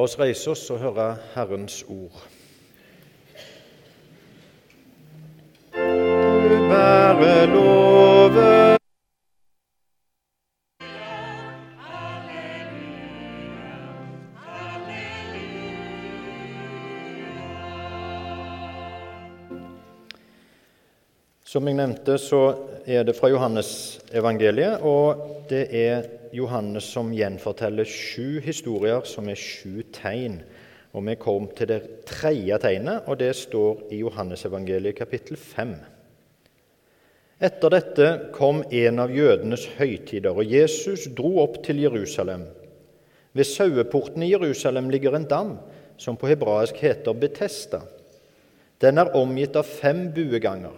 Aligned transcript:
La 0.00 0.04
oss 0.04 0.14
reise 0.16 0.48
oss 0.48 0.62
og 0.72 0.78
høre 0.80 1.06
Herrens 1.34 1.82
ord. 1.92 2.22
Du 5.74 6.54
bære 6.70 7.34
love 7.52 8.46
Som 21.44 21.68
jeg 21.68 21.76
nevnte, 21.76 22.16
så 22.16 22.40
er 22.86 23.04
det 23.04 23.18
fra 23.18 23.28
Johannes-evangeliet, 23.28 24.80
og 24.80 25.44
det 25.50 25.66
er 25.76 26.08
Johannes 26.32 26.86
som 26.86 27.10
gjenforteller 27.10 27.88
sju 27.88 28.38
historier 28.44 29.02
som 29.08 29.26
er 29.30 29.38
sju 29.38 29.82
tegn. 30.00 30.40
Og 30.92 31.06
Vi 31.06 31.14
kom 31.14 31.46
til 31.54 31.68
det 31.70 31.80
tredje 32.08 32.58
tegnet, 32.58 33.06
og 33.06 33.18
det 33.18 33.34
står 33.36 33.86
i 33.94 34.00
Johannes-evangeliet 34.02 34.96
kapittel 34.98 35.36
5. 35.36 35.76
Etter 37.40 37.72
dette 37.72 38.08
kom 38.34 38.64
en 38.68 38.98
av 39.00 39.12
jødenes 39.14 39.64
høytider, 39.78 40.34
og 40.34 40.44
Jesus 40.44 41.06
dro 41.16 41.38
opp 41.44 41.62
til 41.64 41.80
Jerusalem. 41.80 42.42
Ved 43.32 43.46
saueporten 43.46 44.26
i 44.26 44.32
Jerusalem 44.32 44.90
ligger 44.90 45.14
en 45.16 45.28
dam, 45.30 45.54
som 45.96 46.18
på 46.18 46.28
hebraisk 46.28 46.82
heter 46.82 47.14
Betesta. 47.14 47.84
Den 48.80 48.98
er 48.98 49.14
omgitt 49.16 49.56
av 49.56 49.68
fem 49.68 50.08
bueganger. 50.16 50.74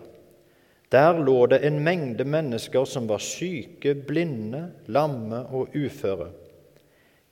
Der 0.93 1.19
lå 1.25 1.47
det 1.48 1.62
en 1.65 1.79
mengde 1.81 2.25
mennesker 2.29 2.84
som 2.84 3.07
var 3.09 3.23
syke, 3.25 3.95
blinde, 3.95 4.67
lamme 4.93 5.47
og 5.55 5.73
uføre. 5.73 6.29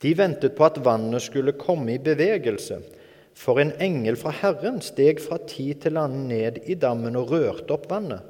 De 0.01 0.15
ventet 0.17 0.57
på 0.57 0.65
at 0.65 0.81
vannet 0.81 1.23
skulle 1.23 1.59
komme 1.61 1.95
i 1.95 2.03
bevegelse, 2.03 2.81
for 3.37 3.61
en 3.61 3.73
engel 3.83 4.17
fra 4.21 4.33
Herren 4.41 4.81
steg 4.85 5.21
fra 5.23 5.39
tid 5.49 5.83
til 5.85 6.01
annen 6.01 6.27
ned 6.30 6.63
i 6.73 6.77
dammen 6.80 7.19
og 7.21 7.33
rørte 7.35 7.77
opp 7.77 7.87
vannet. 7.91 8.24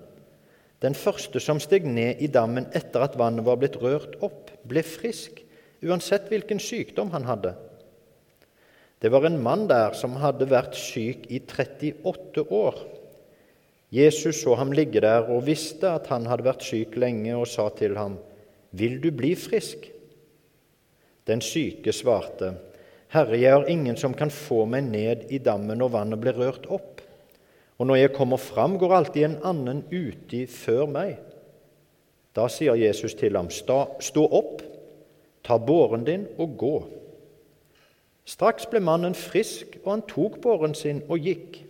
Den 0.81 0.97
første 0.97 1.41
som 1.43 1.61
steg 1.61 1.85
ned 1.87 2.23
i 2.25 2.31
dammen 2.33 2.67
etter 2.77 3.05
at 3.05 3.19
vannet 3.21 3.45
var 3.47 3.59
blitt 3.61 3.79
rørt 3.83 4.17
opp, 4.25 4.51
ble 4.67 4.83
frisk, 4.87 5.43
uansett 5.85 6.31
hvilken 6.33 6.61
sykdom 6.63 7.13
han 7.15 7.29
hadde. 7.29 7.55
Det 9.01 9.09
var 9.13 9.25
en 9.25 9.39
mann 9.41 9.67
der 9.69 9.95
som 9.97 10.19
hadde 10.21 10.49
vært 10.51 10.75
syk 10.77 11.29
i 11.33 11.39
38 11.41 12.45
år. 12.53 12.83
Jesus 13.91 14.43
så 14.43 14.57
ham 14.61 14.75
ligge 14.77 15.01
der 15.03 15.31
og 15.33 15.47
visste 15.47 15.89
at 15.89 16.11
han 16.13 16.29
hadde 16.31 16.47
vært 16.47 16.67
syk 16.67 16.99
lenge, 17.01 17.33
og 17.37 17.49
sa 17.49 17.69
til 17.71 17.97
ham, 17.97 18.19
'Vil 18.73 19.01
du 19.01 19.11
bli 19.11 19.35
frisk?' 19.35 20.00
Den 21.31 21.41
syke 21.41 21.93
svarte, 21.95 22.55
'Herre, 23.11 23.39
jeg 23.39 23.53
har 23.53 23.69
ingen 23.71 23.97
som 23.97 24.15
kan 24.15 24.31
få 24.31 24.65
meg 24.67 24.89
ned 24.91 25.29
i 25.31 25.39
dammen 25.39 25.79
når 25.79 25.93
vannet 25.95 26.21
blir 26.21 26.39
rørt 26.39 26.67
opp.' 26.67 27.03
'Og 27.79 27.87
når 27.87 27.97
jeg 27.97 28.13
kommer 28.13 28.37
fram, 28.37 28.79
går 28.79 28.95
alltid 28.95 29.25
en 29.25 29.39
annen 29.45 29.85
uti 29.93 30.47
før 30.47 30.87
meg.' 30.91 31.19
Da 32.35 32.49
sier 32.49 32.75
Jesus 32.75 33.15
til 33.15 33.37
ham, 33.37 33.51
'Stå 33.51 34.27
opp, 34.27 34.63
ta 35.43 35.59
båren 35.59 36.05
din 36.05 36.27
og 36.39 36.57
gå.' 36.59 36.85
Straks 38.25 38.67
ble 38.71 38.81
mannen 38.81 39.15
frisk, 39.15 39.79
og 39.85 39.91
han 39.91 40.03
tok 40.07 40.41
båren 40.43 40.75
sin 40.75 41.03
og 41.09 41.19
gikk. 41.19 41.65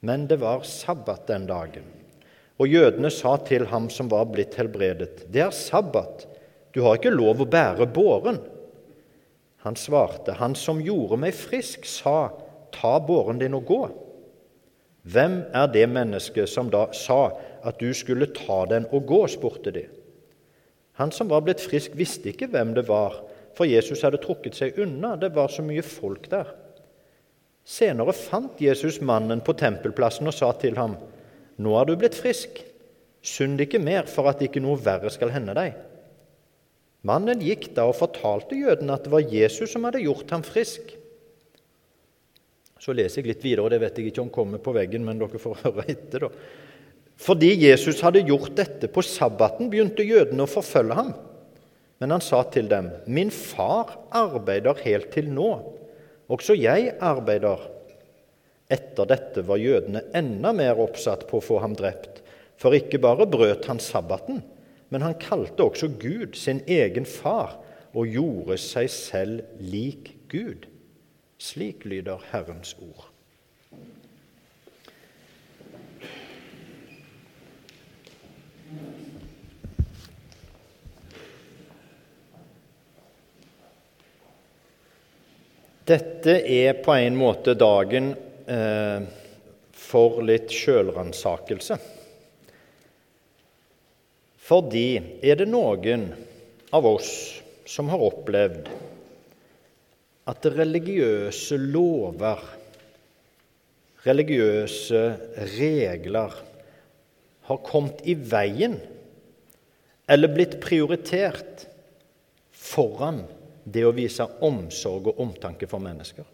Men 0.00 0.26
det 0.30 0.38
var 0.40 0.62
sabbat 0.62 1.26
den 1.26 1.46
dagen. 1.46 1.86
Og 2.58 2.68
jødene 2.68 3.10
sa 3.10 3.36
til 3.36 3.66
ham 3.66 3.88
som 3.90 4.10
var 4.10 4.24
blitt 4.24 4.54
helbredet, 4.54 5.26
'Det 5.32 5.42
er 5.42 5.50
sabbat, 5.50 6.26
du 6.78 6.84
har 6.86 7.00
ikke 7.00 7.10
lov 7.10 7.42
å 7.42 7.50
bære 7.50 7.90
båren.' 7.90 8.44
Han 9.66 9.74
svarte, 9.76 10.38
'Han 10.38 10.54
som 10.54 10.80
gjorde 10.80 11.18
meg 11.18 11.34
frisk, 11.34 11.84
sa, 11.84 12.30
ta 12.72 13.00
båren 13.00 13.40
din 13.40 13.54
og 13.58 13.66
gå.' 13.66 13.88
Hvem 15.08 15.44
er 15.54 15.66
det 15.72 15.88
mennesket 15.88 16.48
som 16.48 16.70
da 16.70 16.90
sa 16.92 17.32
at 17.64 17.78
du 17.80 17.94
skulle 17.94 18.28
ta 18.34 18.64
den 18.66 18.86
og 18.92 19.06
gå? 19.08 19.26
spurte 19.26 19.72
de. 19.72 19.86
Han 21.00 21.10
som 21.10 21.28
var 21.28 21.40
blitt 21.46 21.62
frisk, 21.64 21.96
visste 21.96 22.28
ikke 22.28 22.50
hvem 22.52 22.74
det 22.74 22.88
var, 22.88 23.16
for 23.56 23.64
Jesus 23.64 24.02
hadde 24.02 24.20
trukket 24.20 24.54
seg 24.54 24.78
unna. 24.78 25.16
Det 25.16 25.32
var 25.34 25.48
så 25.48 25.62
mye 25.62 25.82
folk 25.82 26.28
der. 26.30 26.50
Senere 27.64 28.12
fant 28.12 28.60
Jesus 28.60 29.00
mannen 29.00 29.40
på 29.40 29.56
tempelplassen 29.56 30.26
og 30.26 30.34
sa 30.34 30.52
til 30.52 30.76
ham, 30.76 30.96
'Nå 31.58 31.80
er 31.80 31.84
du 31.84 31.96
blitt 31.96 32.14
frisk. 32.14 32.64
Synd 33.22 33.60
ikke 33.60 33.78
mer, 33.78 34.06
for 34.06 34.28
at 34.28 34.42
ikke 34.42 34.60
noe 34.60 34.76
verre 34.76 35.10
skal 35.10 35.30
hende 35.30 35.54
deg.' 35.54 35.87
Mannen 37.06 37.42
gikk 37.44 37.70
da 37.76 37.86
og 37.86 37.96
fortalte 37.98 38.58
jødene 38.58 38.96
at 38.96 39.04
det 39.06 39.12
var 39.12 39.26
Jesus 39.26 39.70
som 39.70 39.86
hadde 39.86 40.02
gjort 40.02 40.32
ham 40.34 40.42
frisk. 40.46 40.94
Så 42.82 42.94
leser 42.94 43.22
jeg 43.22 43.32
litt 43.32 43.44
videre, 43.44 43.66
og 43.66 43.72
det 43.74 43.80
vet 43.82 43.98
jeg 43.98 44.10
ikke 44.10 44.24
om 44.24 44.32
kommer 44.34 44.62
på 44.62 44.74
veggen, 44.74 45.04
men 45.06 45.20
dere 45.20 45.40
får 45.42 45.60
høre 45.64 45.86
etter. 45.86 46.26
da. 46.26 46.32
Fordi 47.18 47.50
Jesus 47.58 48.02
hadde 48.04 48.26
gjort 48.26 48.54
dette 48.58 48.90
på 48.90 49.02
sabbaten, 49.02 49.70
begynte 49.70 50.06
jødene 50.06 50.46
å 50.46 50.50
forfølge 50.50 50.98
ham. 50.98 51.16
Men 51.98 52.14
han 52.14 52.22
sa 52.22 52.44
til 52.46 52.68
dem, 52.70 52.92
'Min 53.06 53.30
far 53.34 53.98
arbeider 54.14 54.78
helt 54.84 55.10
til 55.14 55.30
nå.' 55.34 55.74
Også 56.28 56.54
jeg 56.54 56.92
arbeider. 57.00 57.58
Etter 58.68 59.08
dette 59.08 59.42
var 59.48 59.56
jødene 59.56 60.02
enda 60.14 60.52
mer 60.52 60.78
oppsatt 60.78 61.24
på 61.28 61.38
å 61.40 61.44
få 61.44 61.58
ham 61.62 61.72
drept, 61.74 62.20
for 62.60 62.76
ikke 62.76 63.00
bare 63.00 63.24
brøt 63.26 63.64
han 63.64 63.80
sabbaten, 63.80 64.42
men 64.88 65.04
han 65.04 65.18
kalte 65.20 65.66
også 65.66 65.90
Gud 66.00 66.36
sin 66.38 66.62
egen 66.66 67.06
far 67.06 67.58
og 67.92 68.08
gjorde 68.08 68.56
seg 68.60 68.88
selv 68.92 69.60
lik 69.60 70.14
Gud. 70.32 70.68
Slik 71.38 71.84
lyder 71.88 72.24
Herrens 72.32 72.74
ord. 72.80 73.08
Dette 85.88 86.34
er 86.44 86.74
på 86.84 86.92
en 87.00 87.14
måte 87.16 87.54
dagen 87.56 88.10
eh, 88.44 89.06
for 89.72 90.20
litt 90.20 90.52
sjølransakelse. 90.52 91.78
Fordi 94.48 95.20
er 95.20 95.36
det 95.36 95.48
noen 95.50 96.06
av 96.72 96.86
oss 96.88 97.10
som 97.68 97.90
har 97.92 98.00
opplevd 98.00 98.68
at 100.28 100.46
religiøse 100.54 101.58
lover, 101.60 102.40
religiøse 104.06 105.02
regler, 105.58 106.36
har 107.48 107.60
kommet 107.64 108.00
i 108.08 108.14
veien 108.16 108.76
eller 110.08 110.32
blitt 110.32 110.56
prioritert 110.64 111.66
foran 112.52 113.22
det 113.68 113.84
å 113.84 113.92
vise 113.96 114.24
omsorg 114.44 115.10
og 115.12 115.20
omtanke 115.24 115.68
for 115.68 115.84
mennesker? 115.84 116.24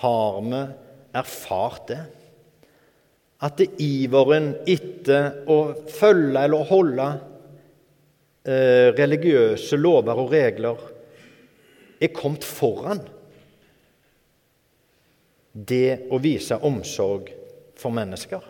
Har 0.00 0.40
vi 0.44 0.62
erfart 1.20 1.88
det? 1.92 2.00
At 3.40 3.56
det 3.56 3.70
iveren 3.80 4.52
etter 4.68 5.46
å 5.48 5.72
følge 5.88 6.42
eller 6.44 6.66
holde 6.68 7.06
eh, 8.44 8.90
religiøse 8.96 9.78
lover 9.80 10.20
og 10.20 10.34
regler 10.34 10.82
er 12.00 12.12
kommet 12.16 12.44
foran 12.44 13.00
det 15.52 16.10
å 16.12 16.20
vise 16.22 16.58
omsorg 16.68 17.32
for 17.80 17.96
mennesker? 17.96 18.44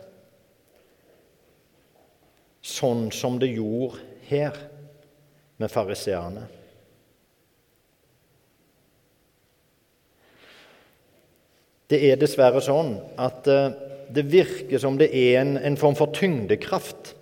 Sånn 2.60 3.08
som 3.14 3.38
det 3.40 3.52
gjorde 3.54 4.02
her 4.26 4.58
med 5.60 5.70
fariseerne. 5.70 6.48
Det 11.90 11.98
er 12.06 12.18
dessverre 12.20 12.60
sånn 12.62 12.92
at 13.18 13.48
eh, 13.50 13.72
det 14.14 14.26
virker 14.30 14.80
som 14.82 14.98
det 15.00 15.10
er 15.16 15.40
en, 15.40 15.56
en 15.56 15.78
form 15.78 15.96
for 15.98 16.12
tyngdekraft 16.16 17.14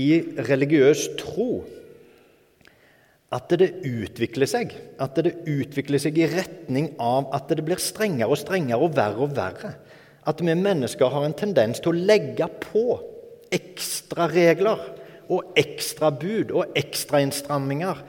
i 0.00 0.10
religiøs 0.48 1.06
tro. 1.20 1.50
At 3.30 3.52
det 3.60 3.70
utvikler 3.86 4.48
seg, 4.50 4.72
at 4.98 5.18
det 5.22 5.36
utvikler 5.46 6.02
seg 6.02 6.18
i 6.18 6.28
retning 6.32 6.90
av 6.98 7.28
at 7.36 7.52
det 7.52 7.62
blir 7.66 7.78
strengere 7.82 8.30
og 8.32 8.40
strengere 8.40 8.82
og 8.82 8.96
verre 8.96 9.26
og 9.26 9.36
verre. 9.36 9.74
At 10.26 10.42
vi 10.42 10.54
mennesker 10.54 11.12
har 11.12 11.26
en 11.26 11.36
tendens 11.36 11.80
til 11.80 11.92
å 11.92 12.06
legge 12.10 12.48
på 12.64 12.84
ekstra 13.54 14.26
regler 14.30 14.82
og 15.30 15.54
ekstra 15.58 16.10
bud 16.10 16.50
og 16.50 16.74
ekstra 16.78 17.22
innstramminger. 17.22 18.02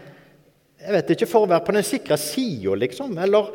Jeg 0.81 0.95
vet 0.95 1.13
ikke, 1.13 1.29
for 1.29 1.45
å 1.45 1.51
være 1.51 1.65
på 1.67 1.75
den 1.75 1.85
sikre 1.85 2.17
sida, 2.17 2.73
liksom. 2.81 3.13
Eller 3.21 3.51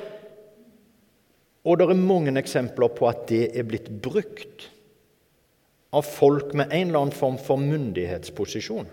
Og 1.67 1.79
det 1.79 1.89
er 1.91 1.99
mange 1.99 2.35
eksempler 2.39 2.93
på 2.95 3.09
at 3.11 3.27
det 3.31 3.49
er 3.59 3.67
blitt 3.67 3.89
brukt 4.03 4.69
av 5.97 6.07
folk 6.07 6.53
med 6.55 6.71
en 6.71 6.89
eller 6.89 7.07
annen 7.07 7.17
form 7.17 7.41
for 7.43 7.59
myndighetsposisjon. 7.59 8.87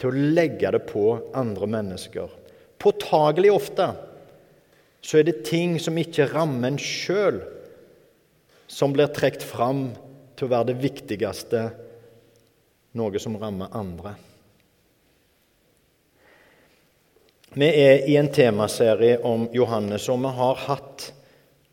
til 0.00 0.08
å 0.08 0.26
legge 0.36 0.70
det 0.72 0.80
på 0.88 1.04
andre 1.36 1.68
mennesker. 1.68 2.30
Påtagelig 2.80 3.52
ofte 3.52 3.90
så 5.04 5.20
er 5.20 5.26
det 5.28 5.42
ting 5.48 5.76
som 5.80 5.98
ikke 6.00 6.28
rammer 6.32 6.70
en 6.70 6.80
sjøl, 6.80 7.40
som 8.70 8.94
blir 8.94 9.10
trukket 9.12 9.44
fram 9.44 9.90
til 10.36 10.48
å 10.48 10.52
være 10.54 10.70
det 10.70 10.80
viktigste, 10.80 11.62
noe 12.96 13.20
som 13.22 13.36
rammer 13.40 13.72
andre. 13.76 14.14
Vi 17.50 17.66
er 17.66 18.04
i 18.06 18.14
en 18.14 18.28
temaserie 18.30 19.16
om 19.26 19.48
Johannes, 19.50 20.04
og 20.12 20.20
vi 20.22 20.30
har 20.36 20.60
hatt 20.68 21.08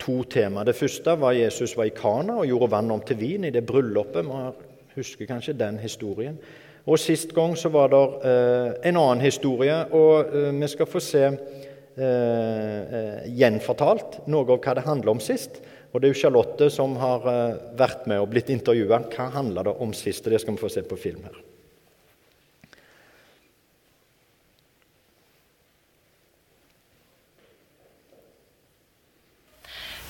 to 0.02 0.24
tema. 0.26 0.64
Det 0.66 0.74
første 0.74 1.12
var 1.20 1.36
Jesus 1.36 1.76
var 1.78 1.86
i 1.86 1.92
Kana 1.94 2.40
og 2.40 2.48
gjorde 2.50 2.70
vann 2.72 2.90
om 2.90 3.02
til 3.06 3.20
vin 3.20 3.44
i 3.46 3.52
det 3.54 3.62
bryllupet. 3.66 4.26
Vi 4.26 4.96
husker 4.96 5.28
kanskje 5.28 5.54
den 5.54 5.78
historien. 5.78 6.40
Og 6.82 6.98
Sist 6.98 7.30
gang 7.36 7.54
så 7.54 7.70
var 7.70 7.92
det 7.92 8.00
eh, 8.26 8.72
en 8.90 8.98
annen 8.98 9.22
historie, 9.22 9.76
og 9.94 10.34
eh, 10.34 10.48
vi 10.58 10.70
skal 10.72 10.90
få 10.90 11.02
se 11.04 11.22
eh, 11.28 12.02
eh, 12.02 13.28
gjenfortalt 13.38 14.24
noe 14.26 14.48
av 14.48 14.58
hva 14.58 14.74
det 14.80 14.86
handler 14.88 15.12
om 15.14 15.22
sist. 15.22 15.60
Og 15.92 16.00
Det 16.00 16.08
er 16.08 16.14
jo 16.16 16.22
Charlotte 16.24 16.72
som 16.74 16.98
har 16.98 17.30
eh, 17.30 17.54
vært 17.78 18.10
med 18.10 18.24
og 18.24 18.32
blitt 18.34 18.50
intervjua. 18.50 19.04
Hva 19.14 19.30
handler 19.36 19.70
det 19.70 19.78
om 19.78 19.94
sist? 19.94 20.26
Det 20.26 20.42
skal 20.42 20.58
vi 20.58 20.64
få 20.64 20.72
se 20.74 20.82
på 20.82 20.98
film 20.98 21.22
her. 21.28 21.38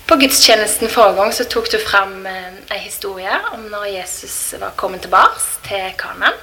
På 0.09 0.17
gudstjenesten 0.17 0.89
forrige 0.89 1.17
gang 1.21 1.35
så 1.37 1.45
tok 1.45 1.67
du 1.69 1.77
fram 1.85 2.27
eh, 2.27 2.47
en 2.73 2.81
historie 2.81 3.35
om 3.53 3.67
når 3.69 3.85
Jesus 3.85 4.55
var 4.57 4.73
kommet 4.77 5.03
tilbake 5.05 5.43
til 5.67 5.91
Kanan. 6.01 6.39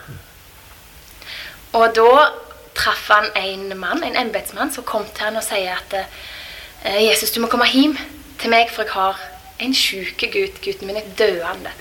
Og 1.74 1.96
da 1.98 2.28
traff 2.78 3.08
han 3.10 3.32
en 3.36 3.72
mann, 3.80 4.04
en 4.04 4.20
embetsmann, 4.22 4.70
som 4.74 4.86
kom 4.86 5.08
til 5.16 5.26
han 5.26 5.40
og 5.42 5.48
sier 5.48 5.80
at 5.80 5.98
eh, 5.98 7.02
Jesus, 7.08 7.34
du 7.34 7.42
må 7.42 7.50
komme 7.50 7.66
hjem 7.72 7.98
til 8.38 8.54
meg, 8.54 8.70
for 8.70 8.86
jeg 8.86 8.94
har 8.94 9.26
en 9.66 9.74
sjuk 9.74 10.22
gutt. 10.22 10.62
Gutten 10.62 10.86
min 10.86 11.02
er 11.02 11.10
døende. 11.18 11.74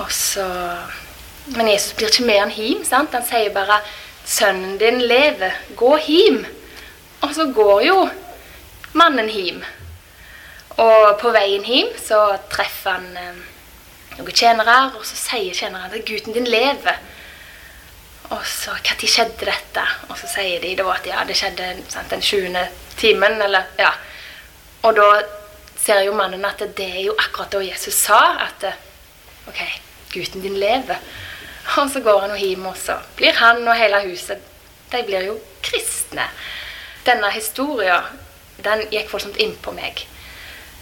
Og 0.00 0.12
så 0.12 0.48
Men 1.46 1.68
Jesus 1.68 1.92
blir 1.92 2.08
ikke 2.08 2.24
med 2.24 2.38
han 2.40 2.50
hjem. 2.56 2.84
sant? 2.84 3.12
Han 3.12 3.26
sier 3.28 3.52
bare 3.52 3.80
'Sønnen 4.24 4.78
din 4.78 5.00
lever. 5.00 5.52
Gå 5.76 5.96
hjem.' 5.96 6.46
Og 7.20 7.34
så 7.34 7.52
går 7.54 7.80
jo 7.80 8.08
mannen 8.92 9.28
hjem. 9.28 9.64
Og 10.82 11.18
på 11.20 11.30
veien 11.34 11.64
hjem 11.66 11.92
så 12.02 12.20
treffer 12.50 12.96
han 12.96 13.18
eh, 13.18 13.42
noen 14.18 14.34
tjenere, 14.34 14.78
og 14.96 15.04
så 15.06 15.18
sier 15.18 15.54
tjeneren 15.54 15.92
at 15.92 16.06
'gutten 16.06 16.34
din 16.34 16.48
lever'. 16.50 16.98
Og 18.30 18.46
så 18.46 18.70
Når 18.70 19.08
skjedde 19.08 19.46
dette? 19.46 19.84
Og 20.08 20.18
så 20.18 20.26
sier 20.26 20.60
de 20.60 20.74
da 20.76 20.90
at 20.90 21.06
ja, 21.06 21.24
det 21.24 21.36
skjedde 21.36 21.76
sant, 21.88 22.10
den 22.10 22.22
20. 22.22 22.56
timen, 22.96 23.42
eller 23.42 23.62
ja. 23.78 23.92
Og 24.82 24.96
da 24.96 25.22
ser 25.76 26.00
jo 26.00 26.14
mannen 26.14 26.44
at 26.44 26.58
det 26.76 26.88
er 26.88 27.04
jo 27.04 27.14
akkurat 27.18 27.52
da 27.52 27.60
Jesus 27.60 27.94
sa 27.94 28.38
at 28.46 28.64
OK, 29.48 29.60
gutten 30.12 30.42
din 30.42 30.56
lever. 30.56 30.98
Og 31.76 31.90
så 31.90 32.00
går 32.00 32.20
han 32.20 32.30
jo 32.30 32.36
hjem, 32.36 32.66
og 32.66 32.76
så 32.76 32.98
blir 33.16 33.32
han 33.32 33.68
og 33.68 33.76
hele 33.76 34.00
huset 34.08 34.38
De 34.92 35.02
blir 35.02 35.24
jo 35.26 35.38
kristne. 35.62 36.26
Denne 37.06 37.30
historien 37.30 38.02
den 38.64 38.84
gikk 38.90 39.12
voldsomt 39.12 39.36
inn 39.36 39.56
på 39.62 39.72
meg. 39.72 40.04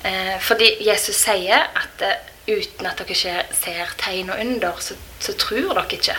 Eh, 0.04 0.38
fordi 0.40 0.76
Jesus 0.82 1.16
sier 1.22 1.68
at 1.78 2.02
eh, 2.02 2.18
uten 2.48 2.88
at 2.90 2.98
dere 2.98 3.14
ser 3.54 3.92
tegn 4.00 4.32
og 4.34 4.40
under, 4.42 4.80
så, 4.82 4.96
så 5.22 5.34
tror 5.38 5.76
dere 5.76 5.98
ikke. 5.98 6.16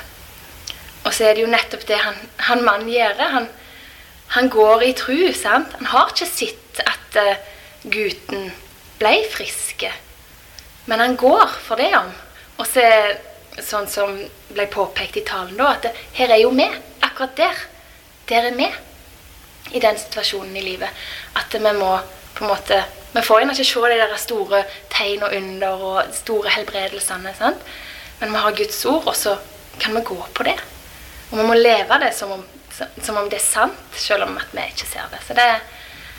Og 1.04 1.12
så 1.12 1.28
er 1.28 1.36
det 1.36 1.44
jo 1.44 1.52
nettopp 1.52 1.84
det 1.88 2.00
han, 2.00 2.16
han 2.48 2.64
mannen 2.64 2.92
gjør. 2.92 3.20
Han, 3.34 3.50
han, 4.38 4.50
går 4.50 4.86
i 4.88 4.94
tru. 4.96 5.18
sant? 5.36 5.76
Han 5.80 5.92
har 5.92 6.14
ikke 6.14 6.30
sett 6.30 6.80
at 6.86 7.20
eh, 7.20 7.44
gutten 7.84 8.54
ble 9.02 9.18
friske. 9.34 9.92
Men 10.88 11.04
han 11.04 11.20
går 11.20 11.60
for 11.68 11.80
det 11.80 11.92
om. 11.98 12.10
Og 12.62 12.68
så 12.70 12.88
er 12.88 13.20
sånn 13.60 13.90
som 13.92 14.16
ble 14.54 14.66
påpekt 14.72 15.20
i 15.20 15.28
talen 15.28 15.60
da, 15.60 15.74
at 15.76 15.86
det, 15.86 15.94
her 16.18 16.32
er 16.34 16.42
jo 16.42 16.56
vi. 16.56 16.70
Akkurat 17.04 17.36
der. 17.38 17.64
Der 18.32 18.48
er 18.48 18.58
vi. 18.58 18.72
I 19.76 19.84
den 19.84 20.00
situasjonen 20.00 20.56
i 20.56 20.64
livet. 20.72 21.04
At 21.36 21.52
vi 21.52 21.60
må 21.76 21.98
på 22.34 22.46
en 22.46 22.54
måte 22.56 22.80
Vi 23.14 23.22
får 23.22 23.40
gjerne 23.40 23.54
ikke 23.54 23.70
se 23.70 23.90
de 23.94 24.00
der 24.02 24.16
store 24.18 24.64
tegn 24.94 25.24
og 25.24 25.36
under 25.38 25.88
og 25.90 26.14
store 26.14 26.50
helbredelsene. 26.50 27.34
sant? 27.38 27.58
Men 28.20 28.32
vi 28.32 28.38
har 28.46 28.58
Guds 28.58 28.86
ord, 28.86 29.08
og 29.08 29.16
så 29.16 29.38
kan 29.80 29.96
vi 29.96 30.02
gå 30.06 30.18
på 30.34 30.44
det. 30.44 30.58
Og 31.32 31.38
vi 31.38 31.44
må 31.44 31.54
leve 31.54 32.00
det 32.02 32.14
som 32.16 32.32
om, 32.32 32.46
som 33.02 33.18
om 33.18 33.30
det 33.30 33.40
er 33.40 33.46
sant, 33.46 33.98
selv 33.98 34.24
om 34.24 34.40
vi 34.52 34.66
ikke 34.70 34.88
ser 34.88 35.10
det. 35.12 35.22
Så 35.28 35.34
det 35.34 35.50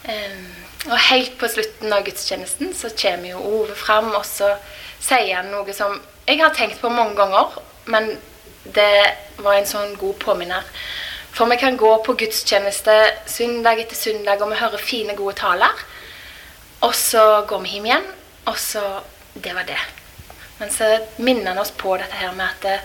um, 0.08 0.64
og 0.84 0.98
helt 1.00 1.38
på 1.40 1.48
slutten 1.48 1.92
av 1.96 2.04
gudstjenesten 2.04 2.74
så 2.76 2.90
kommer 3.00 3.30
jo 3.30 3.40
Ove 3.40 3.76
fram, 3.78 4.10
og 4.12 4.24
så 4.28 4.50
sier 5.00 5.38
han 5.38 5.48
noe 5.52 5.72
som 5.76 5.96
jeg 6.28 6.40
har 6.42 6.52
tenkt 6.56 6.82
på 6.82 6.92
mange 6.92 7.16
ganger, 7.16 7.56
men 7.88 8.10
det 8.64 9.14
var 9.40 9.56
en 9.56 9.68
sånn 9.68 9.96
god 10.00 10.18
påminner. 10.20 10.64
For 11.34 11.48
vi 11.50 11.56
kan 11.60 11.76
gå 11.80 11.90
på 12.04 12.14
gudstjeneste 12.20 12.94
søndag 13.28 13.80
etter 13.80 13.96
søndag, 13.96 14.44
og 14.44 14.52
vi 14.52 14.60
hører 14.60 14.80
fine, 14.80 15.16
gode 15.16 15.36
taler. 15.40 15.84
Og 16.84 16.94
så 16.94 17.44
går 17.48 17.62
vi 17.64 17.76
hjem 17.76 17.86
igjen, 17.88 18.08
og 18.50 18.58
så 18.60 18.84
Det 19.34 19.50
var 19.54 19.64
det. 19.66 19.80
Men 20.58 20.70
så 20.70 20.98
minner 21.16 21.46
han 21.46 21.58
oss 21.58 21.70
på 21.70 21.96
dette 21.96 22.14
her 22.14 22.32
med 22.32 22.46
at 22.46 22.84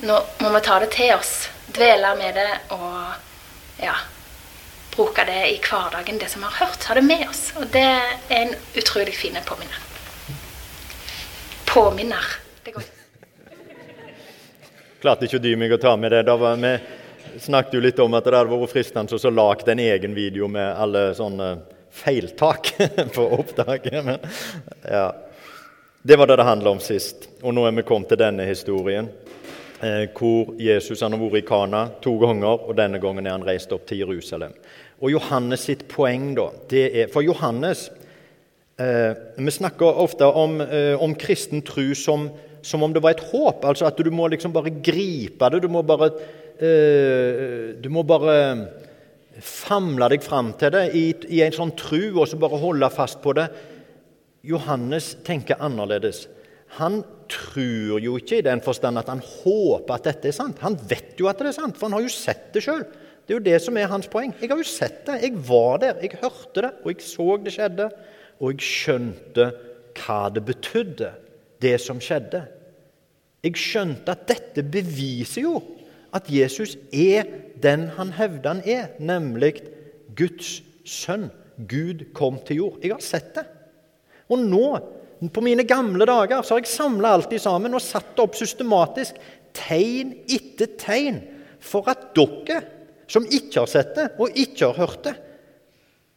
nå 0.00 0.14
må 0.40 0.52
vi 0.54 0.60
ta 0.64 0.78
det 0.80 0.88
til 0.94 1.12
oss 1.12 1.50
dvele 1.76 2.14
med 2.16 2.38
det 2.38 2.52
og 2.72 3.82
ja, 3.82 3.92
bruke 4.94 5.26
det 5.28 5.42
i 5.50 5.58
hverdagen, 5.60 6.18
det 6.18 6.30
som 6.32 6.40
vi 6.40 6.48
har 6.48 6.66
hørt. 6.66 6.86
Ha 6.88 6.94
det 6.94 7.02
med 7.04 7.26
oss. 7.28 7.42
Og 7.60 7.66
det 7.74 7.84
er 7.84 8.16
en 8.40 8.54
utrolig 8.74 9.12
fin 9.14 9.36
påminner. 9.44 9.78
Påminner. 11.68 12.32
Det 12.64 12.72
går 12.72 12.90
Klarte 15.04 15.28
ikke 15.28 15.36
å 15.36 15.44
dy 15.44 15.52
meg 15.60 15.72
å 15.76 15.76
ta 15.76 15.96
med 16.00 16.14
det. 16.16 16.22
Da 16.24 16.38
var 16.40 16.56
vi 16.56 16.78
snakket 17.44 17.74
jo 17.76 17.84
litt 17.84 17.98
om 18.00 18.14
at 18.16 18.24
det 18.24 18.38
hadde 18.38 18.56
vært 18.56 18.72
fristende 18.72 19.18
å 19.20 19.36
lage 19.36 19.68
en 19.68 19.82
egen 19.84 20.14
video 20.16 20.48
med 20.48 20.70
alle 20.80 21.10
sånne 21.18 21.73
feiltak 21.94 22.74
på 23.14 23.28
opptaket. 23.38 24.00
Men 24.04 24.18
ja. 24.82 25.06
Det 26.04 26.16
var 26.20 26.28
det 26.28 26.36
det 26.36 26.44
handla 26.44 26.74
om 26.74 26.80
sist. 26.84 27.30
Og 27.40 27.54
nå 27.56 27.62
er 27.64 27.78
vi 27.78 27.86
kommet 27.88 28.10
til 28.12 28.20
denne 28.20 28.44
historien. 28.44 29.06
Eh, 29.80 30.02
hvor 30.12 30.50
Jesus 30.60 31.00
han 31.00 31.14
har 31.14 31.22
vært 31.22 31.40
i 31.40 31.46
Kana 31.48 31.86
to 32.04 32.12
ganger, 32.20 32.66
og 32.68 32.76
denne 32.76 33.00
gangen 33.00 33.24
er 33.24 33.32
han 33.32 33.46
reist 33.46 33.72
opp 33.72 33.86
til 33.88 34.02
Jerusalem. 34.02 34.52
Og 35.00 35.14
Johannes 35.14 35.64
sitt 35.64 35.86
poeng, 35.90 36.34
da, 36.36 36.50
det 36.70 36.84
er 36.92 37.08
For 37.12 37.24
Johannes 37.24 37.88
eh, 38.80 39.16
Vi 39.36 39.56
snakker 39.56 40.00
ofte 40.04 40.28
om, 40.28 40.60
eh, 40.60 40.94
om 41.00 41.16
kristen 41.18 41.64
tro 41.64 41.86
som, 41.98 42.28
som, 42.62 42.84
om 42.84 42.92
det 42.92 43.02
var 43.04 43.16
et 43.16 43.26
håp. 43.32 43.64
Altså 43.64 43.88
at 43.88 43.98
du 43.98 44.12
må 44.12 44.28
liksom 44.28 44.52
bare 44.52 44.72
gripe 44.84 45.50
det. 45.50 45.64
Du 45.64 45.68
må 45.72 45.82
bare, 45.82 46.12
eh, 46.60 47.74
du 47.80 47.88
må 47.88 48.04
bare 48.04 48.38
famle 49.42 50.08
deg 50.12 50.22
fram 50.22 50.52
til 50.58 50.72
det 50.74 50.84
i, 50.94 51.04
i 51.34 51.42
en 51.44 51.54
sånn 51.54 51.74
tru, 51.78 52.12
og 52.14 52.28
så 52.30 52.38
bare 52.40 52.60
holde 52.62 52.90
fast 52.94 53.20
på 53.24 53.34
det. 53.36 53.48
Johannes 54.44 55.14
tenker 55.26 55.60
annerledes. 55.64 56.26
Han 56.78 57.02
tror 57.30 58.02
jo 58.02 58.16
ikke 58.18 58.40
i 58.40 58.46
den 58.46 58.60
forstand 58.64 59.00
at 59.00 59.10
han 59.10 59.22
håper 59.22 59.94
at 59.96 60.08
dette 60.10 60.30
er 60.30 60.36
sant. 60.36 60.60
Han 60.64 60.76
vet 60.90 61.18
jo 61.20 61.28
at 61.30 61.40
det 61.40 61.52
er 61.52 61.58
sant, 61.58 61.78
for 61.78 61.88
han 61.88 61.98
har 61.98 62.04
jo 62.04 62.12
sett 62.12 62.50
det 62.54 62.64
sjøl. 62.66 62.84
Det 63.24 63.32
er 63.32 63.38
jo 63.38 63.46
det 63.46 63.60
som 63.64 63.78
er 63.80 63.88
hans 63.88 64.08
poeng. 64.10 64.34
Jeg 64.40 64.50
har 64.50 64.60
jo 64.60 64.68
sett 64.68 65.04
det. 65.06 65.20
Jeg 65.22 65.38
var 65.48 65.78
der, 65.82 66.02
jeg 66.04 66.18
hørte 66.20 66.66
det, 66.66 66.72
og 66.82 66.90
jeg 66.92 67.06
så 67.06 67.28
det 67.40 67.54
skjedde. 67.54 67.88
Og 68.42 68.52
jeg 68.52 68.66
skjønte 68.68 69.46
hva 69.94 70.18
det 70.34 70.42
betydde, 70.44 71.12
det 71.62 71.78
som 71.80 72.02
skjedde. 72.02 72.42
Jeg 73.44 73.60
skjønte 73.60 74.12
at 74.12 74.26
dette 74.28 74.64
beviser 74.66 75.46
jo 75.46 75.58
at 76.14 76.30
Jesus 76.30 76.76
er 76.92 77.26
den 77.62 77.88
han 77.96 78.12
hevder 78.14 78.54
han 78.54 78.62
er, 78.68 78.92
nemlig 79.02 79.56
Guds 80.16 80.60
sønn. 80.86 81.30
Gud 81.70 82.08
kom 82.14 82.40
til 82.46 82.62
jord. 82.62 82.78
Jeg 82.82 82.94
har 82.94 83.02
sett 83.04 83.34
det. 83.36 83.44
Og 84.30 84.40
nå 84.42 84.66
på 85.32 85.42
mine 85.44 85.64
gamle 85.64 86.06
dager 86.08 86.42
så 86.42 86.56
har 86.56 86.64
jeg 86.64 86.72
samla 86.72 87.14
alt 87.16 87.34
sammen 87.40 87.76
og 87.76 87.82
satt 87.82 88.14
det 88.16 88.24
opp 88.24 88.36
systematisk, 88.36 89.18
tegn 89.54 90.12
etter 90.26 90.74
tegn, 90.80 91.20
for 91.62 91.86
at 91.88 92.10
dere 92.16 92.60
som 93.08 93.24
ikke 93.24 93.62
har 93.62 93.70
sett 93.70 93.94
det 93.96 94.08
og 94.20 94.34
ikke 94.36 94.66
har 94.66 94.80
hørt 94.82 95.04
det, 95.06 95.14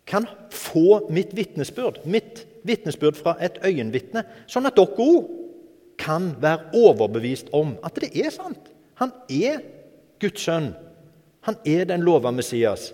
kan 0.08 0.26
få 0.56 1.04
mitt 1.12 1.34
vitnesbyrd, 1.36 2.02
mitt 2.08 2.46
vitnesbyrd 2.68 3.18
fra 3.20 3.36
et 3.44 3.60
øyenvitne, 3.64 4.24
sånn 4.48 4.68
at 4.70 4.78
dere 4.80 5.04
òg 5.04 5.34
kan 6.00 6.32
være 6.42 6.72
overbevist 6.78 7.52
om 7.56 7.76
at 7.86 8.00
det 8.00 8.14
er 8.16 8.32
sant. 8.32 8.72
Han 9.02 9.12
er 9.28 9.60
Guds 10.22 10.44
sønn. 10.48 10.72
Han 11.48 11.60
er 11.66 11.88
den 11.88 12.04
lova 12.06 12.32
Messias. 12.32 12.92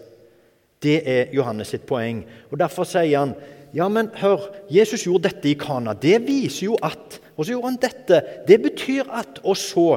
Det 0.83 0.99
er 1.07 1.33
Johannes 1.33 1.71
sitt 1.73 1.85
poeng. 1.87 2.23
Og 2.51 2.59
Derfor 2.59 2.87
sier 2.87 3.19
han 3.19 3.35
ja, 3.73 3.87
men 3.89 4.11
hør, 4.21 4.51
Jesus 4.69 5.07
gjorde 5.07 5.31
dette 5.31 5.49
i 5.49 5.57
Kana. 5.57 5.95
Det 5.97 6.19
viser 6.27 6.67
jo 6.67 6.75
at 6.83 7.19
Og 7.33 7.47
så 7.47 7.55
gjorde 7.55 7.69
han 7.71 7.79
dette. 7.81 8.17
Det 8.45 8.59
betyr 8.61 9.07
at 9.09 9.39
Og 9.41 9.57
så 9.57 9.87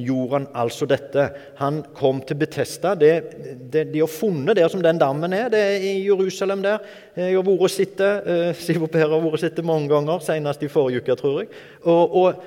gjorde 0.00 0.38
han 0.38 0.46
altså 0.54 0.86
dette. 0.88 1.26
Han 1.58 1.82
kom 1.96 2.22
til 2.24 2.38
Betesta. 2.40 2.94
Det, 2.96 3.12
det, 3.72 3.86
de 3.92 4.00
har 4.00 4.10
funnet 4.10 4.56
der 4.56 4.68
som 4.72 4.82
den 4.84 5.00
dammen 5.00 5.32
er, 5.32 5.48
det 5.52 5.60
er 5.60 5.84
i 5.84 5.94
Jerusalem 6.06 6.62
der. 6.64 6.84
Jeg 7.16 7.36
har 7.36 7.44
vært 7.44 7.64
og 7.64 7.72
sittet, 7.72 8.28
Siv 8.60 8.84
og 8.84 8.92
Per 8.92 9.06
har 9.06 9.14
vært 9.20 9.38
og 9.38 9.40
sittet 9.40 9.64
mange 9.64 9.88
ganger, 9.92 10.20
senest 10.24 10.64
i 10.64 10.72
forrige 10.72 11.04
uke, 11.04 11.16
tror 11.16 11.40
jeg. 11.42 11.48
Og, 11.84 12.16
og 12.16 12.44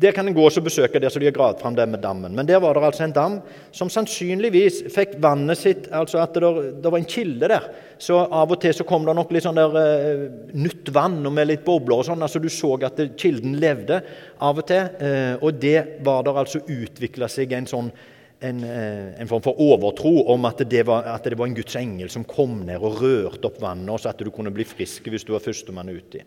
der 0.00 0.14
kan 0.16 0.28
en 0.28 0.34
gå 0.34 0.44
og 0.46 0.64
besøke 0.64 1.00
der 1.00 1.12
så 1.12 1.20
de 1.20 1.28
har 1.28 1.34
gravd 1.36 1.60
fram 1.60 1.74
det 1.76 1.86
med 1.88 2.00
dammen. 2.00 2.34
Men 2.34 2.46
der 2.48 2.60
var 2.62 2.74
det 2.74 2.84
altså 2.88 3.04
en 3.04 3.12
dam 3.12 3.38
som 3.72 3.90
sannsynligvis 3.92 4.82
fikk 4.94 5.18
vannet 5.20 5.60
sitt 5.60 5.90
altså 5.92 6.22
at 6.22 6.36
det, 6.36 6.52
det 6.80 6.92
var 6.92 7.00
en 7.00 7.10
kilde 7.10 7.50
der. 7.52 7.66
Så 8.00 8.16
av 8.16 8.54
og 8.54 8.60
til 8.62 8.72
så 8.76 8.86
kom 8.88 9.04
det 9.04 9.16
nok 9.18 9.34
litt 9.34 9.44
sånn 9.44 9.60
der 9.60 9.76
uh, 9.76 10.24
nytt 10.56 10.88
vann 10.94 11.20
og 11.26 11.34
med 11.36 11.50
litt 11.50 11.66
bobler 11.66 12.00
og 12.00 12.08
sånn. 12.08 12.24
altså 12.24 12.40
Du 12.40 12.48
så 12.48 12.72
at 12.86 13.02
kilden 13.20 13.58
levde 13.60 14.00
av 14.40 14.62
og 14.62 14.70
til. 14.70 14.88
Uh, 15.02 15.36
og 15.44 15.60
det 15.60 16.00
var 16.06 16.24
der 16.24 16.40
altså 16.46 16.64
utvikla 16.64 17.28
seg 17.28 17.52
en 17.58 17.68
sånn 17.68 17.92
en, 18.40 18.62
en, 18.64 19.28
form 19.28 19.42
for 19.44 19.58
overtro 19.60 20.14
om 20.32 20.46
at 20.48 20.62
det, 20.64 20.86
var, 20.88 21.04
at 21.12 21.26
det, 21.28 21.36
var, 21.36 21.50
en 21.50 21.58
Guds 21.58 21.76
engel 21.76 22.08
som 22.08 22.24
kom 22.24 22.62
ned 22.64 22.80
og 22.80 23.02
rørte 23.02 23.50
opp 23.50 23.58
vannet, 23.60 23.90
og 23.92 24.00
så 24.00 24.14
at 24.14 24.22
du 24.24 24.30
kunne 24.32 24.48
bli 24.54 24.64
frisk 24.64 25.10
hvis 25.12 25.28
du 25.28 25.34
var 25.34 25.44
førstemann 25.44 25.92
uti. 25.92 26.22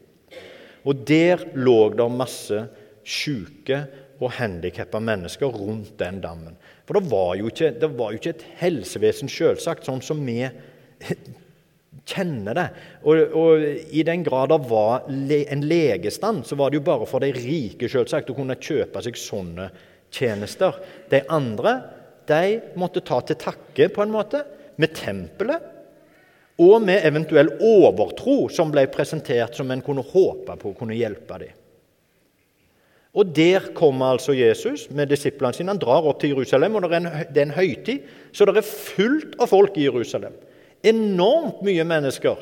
Og 0.84 1.06
der 1.08 1.46
lå 1.56 1.78
det 1.96 2.10
masse 2.12 2.66
syke 3.04 3.84
og 4.24 4.34
handikappa 4.38 5.00
mennesker 5.04 5.52
rundt 5.52 5.96
den 6.00 6.20
dammen. 6.24 6.56
For 6.88 7.00
det 7.00 7.12
var 7.12 7.36
jo 7.40 7.50
ikke, 7.52 7.72
var 7.96 8.12
jo 8.12 8.20
ikke 8.20 8.36
et 8.36 8.46
helsevesen, 8.60 9.32
selvsagt, 9.32 9.88
sånn 9.88 10.04
som 10.04 10.22
vi 10.26 10.42
kjenner 12.14 12.58
det. 12.58 12.68
Og, 13.04 13.36
og, 13.40 13.66
I 13.96 14.06
den 14.08 14.24
grad 14.26 14.52
det 14.52 14.60
var 14.70 15.08
en 15.08 15.66
legestand, 15.68 16.44
så 16.48 16.60
var 16.60 16.72
det 16.72 16.82
jo 16.82 16.88
bare 16.88 17.08
for 17.10 17.24
de 17.24 17.32
rike 17.36 17.90
selvsagt, 17.92 18.32
å 18.32 18.38
kunne 18.38 18.60
kjøpe 18.60 19.04
seg 19.04 19.20
sånne 19.20 19.70
tjenester. 20.14 20.80
De 21.12 21.24
andre 21.32 21.78
de 22.30 22.60
måtte 22.80 23.04
ta 23.04 23.20
til 23.28 23.40
takke 23.40 23.90
på 23.92 24.04
en 24.04 24.14
måte 24.14 24.44
med 24.80 24.94
tempelet 24.96 25.73
og 26.64 26.82
med 26.86 27.06
eventuell 27.08 27.52
overtro 27.62 28.48
som 28.52 28.72
ble 28.72 28.86
presentert 28.92 29.58
som 29.58 29.72
en 29.72 29.84
kunne 29.84 30.06
håpe 30.06 30.56
på 30.60 30.74
kunne 30.78 30.98
hjelpe 30.98 31.40
dem. 31.42 31.60
Og 33.14 33.30
Der 33.36 33.68
kommer 33.78 34.16
altså 34.16 34.34
Jesus 34.34 34.88
med 34.90 35.12
disiplene 35.12 35.54
sine. 35.54 35.70
Han 35.70 35.82
drar 35.82 36.06
opp 36.10 36.20
til 36.20 36.34
Jerusalem, 36.34 36.76
og 36.76 36.82
det 36.82 36.90
er 36.90 36.96
en, 36.98 37.10
det 37.30 37.42
er 37.42 37.46
en 37.46 37.58
høytid, 37.60 38.08
så 38.34 38.46
det 38.50 38.58
er 38.58 38.66
fullt 38.66 39.36
av 39.38 39.52
folk 39.52 39.78
i 39.78 39.86
Jerusalem. 39.86 40.34
Enormt 40.84 41.62
mye 41.62 41.86
mennesker 41.86 42.42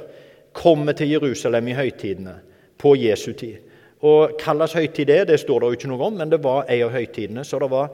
kommer 0.55 0.95
til 0.95 1.11
Jerusalem 1.11 1.67
i 1.67 1.75
høytidene 1.75 2.37
på 2.79 2.95
Jesu 2.95 3.33
tid. 3.33 3.59
Og 4.01 4.39
Hva 4.39 4.65
høytid 4.65 5.11
det 5.11 5.25
det 5.29 5.39
står 5.43 5.59
det 5.59 5.67
jo 5.67 5.77
ikke 5.77 5.91
noe 5.91 6.07
om, 6.07 6.15
men 6.17 6.31
det 6.31 6.39
var 6.41 6.63
en 6.63 6.85
av 6.87 6.95
høytidene, 6.95 7.43
så 7.45 7.59
det 7.59 7.69
var 7.69 7.91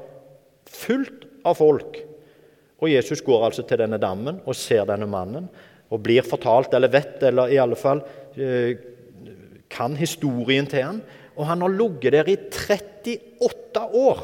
fullt 0.70 1.26
av 1.46 1.58
folk. 1.58 1.98
Og 2.78 2.92
Jesus 2.92 3.24
går 3.26 3.48
altså 3.50 3.66
til 3.66 3.82
denne 3.82 3.98
dammen 3.98 4.38
og 4.46 4.56
ser 4.56 4.86
denne 4.86 5.10
mannen 5.10 5.50
og 5.90 6.02
blir 6.04 6.26
fortalt, 6.28 6.74
eller 6.74 6.92
vet, 6.92 7.22
eller 7.30 7.54
i 7.54 7.60
alle 7.62 7.78
fall 7.80 8.02
eh, 8.36 8.74
kan 9.72 9.96
historien 10.00 10.68
til 10.68 10.84
han 10.84 11.02
og 11.38 11.46
han 11.46 11.62
har 11.62 11.74
ligget 11.74 12.16
der 12.16 12.30
i 12.34 12.38
38 12.50 13.84
år. 13.94 14.24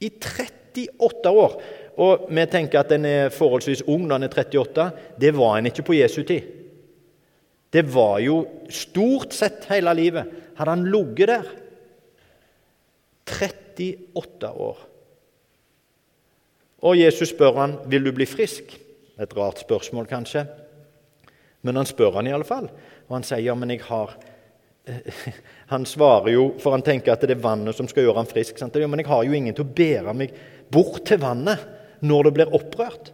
I 0.00 0.10
38 0.10 1.30
år. 1.30 1.56
Og 2.00 2.28
vi 2.30 2.46
tenker 2.48 2.80
at 2.80 2.92
den 2.94 3.04
er 3.04 3.34
forholdsvis 3.34 3.84
ung 3.84 4.06
når 4.06 4.14
han 4.16 4.28
er 4.28 4.32
38. 4.32 4.86
Det 5.20 5.34
var 5.36 5.58
han 5.58 5.68
ikke 5.68 5.84
på 5.84 5.98
Jesu 5.98 6.22
tid. 6.24 6.48
Det 7.70 7.84
var 7.94 8.18
jo 8.24 8.40
stort 8.72 9.34
sett 9.36 9.68
hele 9.70 9.92
livet 9.94 10.38
hadde 10.56 10.72
han 10.72 10.88
ligget 10.90 11.28
der. 11.28 11.50
38 13.30 14.48
år. 14.50 14.86
Og 16.80 16.96
Jesus 16.96 17.28
spør 17.28 17.58
han, 17.60 17.76
vil 17.92 18.08
du 18.08 18.14
bli 18.16 18.24
frisk. 18.26 18.72
Et 19.20 19.36
rart 19.36 19.60
spørsmål, 19.60 20.08
kanskje. 20.08 20.46
Men 21.66 21.76
han 21.76 21.88
spør 21.88 22.16
han 22.18 22.28
i 22.28 22.34
alle 22.34 22.48
fall. 22.48 22.70
Og 23.08 23.18
han 23.18 23.26
sier 23.26 23.44
ja, 23.44 23.56
men 23.58 23.72
jeg 23.74 23.84
har 23.88 24.16
Han 25.72 25.84
svarer 25.86 26.32
jo, 26.32 26.46
for 26.58 26.74
han 26.74 26.82
tenker 26.82 27.12
at 27.12 27.22
det 27.22 27.36
er 27.36 27.42
vannet 27.44 27.76
som 27.76 27.86
skal 27.86 28.06
gjøre 28.06 28.22
han 28.22 28.30
frisk. 28.30 28.58
Sant? 28.58 28.78
Ja, 28.80 28.88
men 28.90 29.02
jeg 29.02 29.10
har 29.10 29.26
jo 29.26 29.36
ingen 29.36 29.54
til 29.54 29.66
å 29.66 29.74
bære 29.76 30.14
meg 30.16 30.32
bort 30.72 31.04
til 31.06 31.20
vannet 31.22 31.62
når 32.00 32.26
det 32.26 32.32
blir 32.38 32.54
opprørt. 32.56 33.12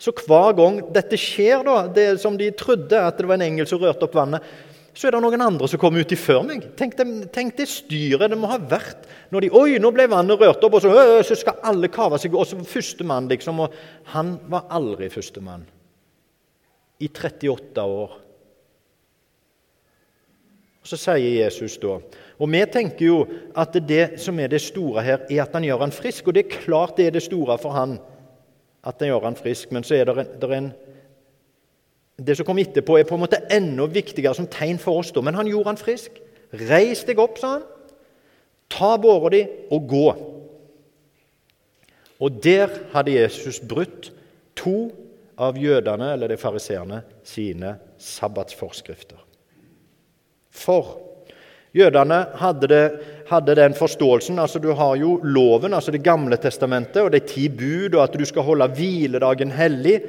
Så 0.00 0.14
hver 0.16 0.54
gang 0.56 0.78
dette 0.94 1.18
skjer, 1.20 1.60
da, 1.66 1.82
det 1.92 2.06
som 2.22 2.38
de 2.40 2.48
trodde, 2.56 2.96
at 2.96 3.18
det 3.18 3.26
var 3.28 3.36
en 3.36 3.44
engel 3.50 3.68
som 3.68 3.82
rørte 3.82 4.06
opp 4.06 4.14
vannet, 4.16 4.46
så 4.94 5.06
er 5.06 5.14
det 5.14 5.20
noen 5.22 5.42
andre 5.44 5.68
som 5.70 5.78
kommer 5.80 6.02
uti 6.02 6.16
før 6.18 6.42
meg. 6.46 6.64
Tenk 6.78 6.96
det, 6.98 7.06
tenk 7.34 7.54
det, 7.58 7.68
styret 7.70 8.32
det 8.32 8.38
må 8.38 8.50
ha 8.50 8.58
vært 8.58 9.06
når 9.30 9.46
de 9.46 9.50
Oi, 9.54 9.76
nå 9.82 9.92
ble 9.94 10.08
vannet 10.10 10.40
rørt 10.40 10.64
opp, 10.66 10.78
og 10.78 10.82
så, 10.82 10.90
øh, 10.90 11.20
så 11.26 11.36
skal 11.38 11.60
alle 11.70 11.90
kave 11.92 12.18
seg 12.18 12.34
Og 12.34 12.48
så 12.48 12.58
førstemann, 12.58 13.28
liksom. 13.30 13.62
Og 13.62 13.76
han 14.14 14.34
var 14.50 14.66
aldri 14.70 15.08
førstemann. 15.12 15.62
I 17.00 17.08
38 17.08 17.86
år. 17.86 18.18
Så 20.82 20.96
sier 20.96 21.44
Jesus 21.44 21.76
da 21.78 21.98
Og 22.40 22.48
vi 22.48 22.60
tenker 22.72 23.04
jo 23.04 23.18
at 23.54 23.76
det 23.86 24.18
som 24.20 24.38
er 24.40 24.48
det 24.48 24.62
store 24.64 25.04
her, 25.04 25.26
er 25.30 25.42
at 25.44 25.54
han 25.54 25.64
gjør 25.64 25.86
han 25.86 25.94
frisk. 25.94 26.26
Og 26.26 26.34
det 26.34 26.46
er 26.46 26.62
klart 26.64 26.96
det 26.96 27.06
er 27.06 27.14
det 27.14 27.22
store 27.22 27.58
for 27.60 27.76
han 27.76 28.00
at 28.80 28.96
han 29.00 29.10
gjør 29.10 29.26
han 29.28 29.36
frisk, 29.36 29.72
men 29.76 29.84
så 29.84 29.98
er 29.98 30.08
det, 30.08 30.14
en, 30.18 30.30
det 30.40 30.56
en 30.56 30.70
Det 32.20 32.36
som 32.36 32.46
kom 32.46 32.58
etterpå, 32.60 32.98
er 32.98 33.08
på 33.08 33.16
en 33.16 33.22
måte 33.22 33.40
enda 33.52 33.86
viktigere 33.88 34.36
som 34.36 34.48
tegn 34.50 34.78
for 34.80 35.00
oss. 35.00 35.12
da. 35.12 35.22
Men 35.24 35.38
han 35.38 35.48
gjorde 35.48 35.72
han 35.72 35.80
frisk. 35.80 36.18
Reis 36.52 37.04
deg 37.08 37.20
opp, 37.22 37.38
sa 37.40 37.54
han. 37.56 37.66
Ta 38.70 38.94
båra 39.00 39.30
di 39.32 39.44
og 39.72 39.86
gå. 39.88 40.06
Og 42.20 42.42
der 42.44 42.68
hadde 42.92 43.16
Jesus 43.16 43.60
brutt 43.64 44.10
to 44.58 44.90
av 45.40 45.56
jødene, 45.56 46.12
eller 46.12 46.28
de 46.28 46.36
fariseerne, 46.36 47.00
sine 47.24 47.78
sabbatsforskrifter. 47.98 49.16
For 50.52 50.98
jødene 51.72 52.18
hadde, 52.42 52.68
det, 52.68 52.84
hadde, 53.30 53.54
den 53.56 53.76
forståelsen 53.78 54.40
altså 54.42 54.58
Du 54.58 54.72
har 54.74 54.96
jo 54.98 55.20
loven, 55.22 55.74
altså 55.74 55.94
Det 55.94 56.02
gamle 56.04 56.36
testamentet, 56.36 57.02
og 57.02 57.12
de 57.12 57.22
ti 57.24 57.48
bud, 57.48 57.94
og 57.94 58.02
at 58.04 58.18
du 58.18 58.26
skal 58.28 58.44
holde 58.44 58.68
hviledagen 58.76 59.54
hellig. 59.56 60.00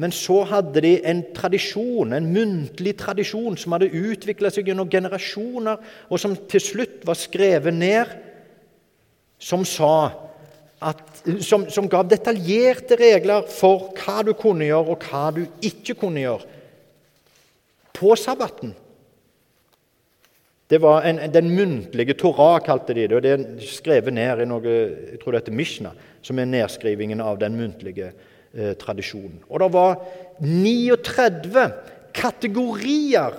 Men 0.00 0.14
så 0.16 0.38
hadde 0.48 0.80
de 0.80 0.94
en 1.04 1.20
tradisjon, 1.36 2.14
en 2.16 2.28
muntlig 2.32 2.94
tradisjon 3.02 3.58
som 3.60 3.74
hadde 3.76 3.90
utvikla 3.92 4.48
seg 4.52 4.70
gjennom 4.70 4.88
generasjoner, 4.88 5.80
og 6.08 6.22
som 6.22 6.36
til 6.48 6.62
slutt 6.64 7.02
var 7.08 7.18
skrevet 7.20 7.76
ned, 7.76 8.14
som 9.40 9.66
at, 10.80 11.02
som, 11.44 11.66
som 11.68 11.88
gav 11.92 12.08
detaljerte 12.08 12.96
regler 12.96 13.44
for 13.52 13.90
hva 13.98 14.22
du 14.24 14.32
kunne 14.36 14.70
gjøre, 14.70 14.94
og 14.94 15.04
hva 15.10 15.26
du 15.36 15.42
ikke 15.68 15.98
kunne 16.00 16.24
gjøre 16.24 16.48
på 18.00 18.16
sabbaten. 18.16 18.72
Det 20.70 20.78
var 20.80 21.04
en, 21.04 21.20
Den 21.32 21.50
muntlige 21.52 22.14
Torah, 22.14 22.60
kalte 22.64 22.94
de 22.94 23.08
det. 23.08 23.16
og 23.16 23.22
Det 23.22 23.32
er 23.36 23.68
skrevet 23.68 24.14
ned 24.14 24.40
i 24.40 24.48
noe 24.48 24.64
jeg 24.64 25.20
tror 25.20 25.34
det 25.34 25.42
heter 25.42 25.60
Mishna, 25.60 25.92
som 26.22 26.38
er 26.38 26.48
nedskrivingen 26.48 27.20
av 27.20 27.40
den 27.42 27.58
muntlige 27.58 28.12
eh. 28.54 28.74
Og 29.48 29.60
det 29.60 29.72
var 29.72 29.96
39 30.40 31.66
kategorier 32.14 33.36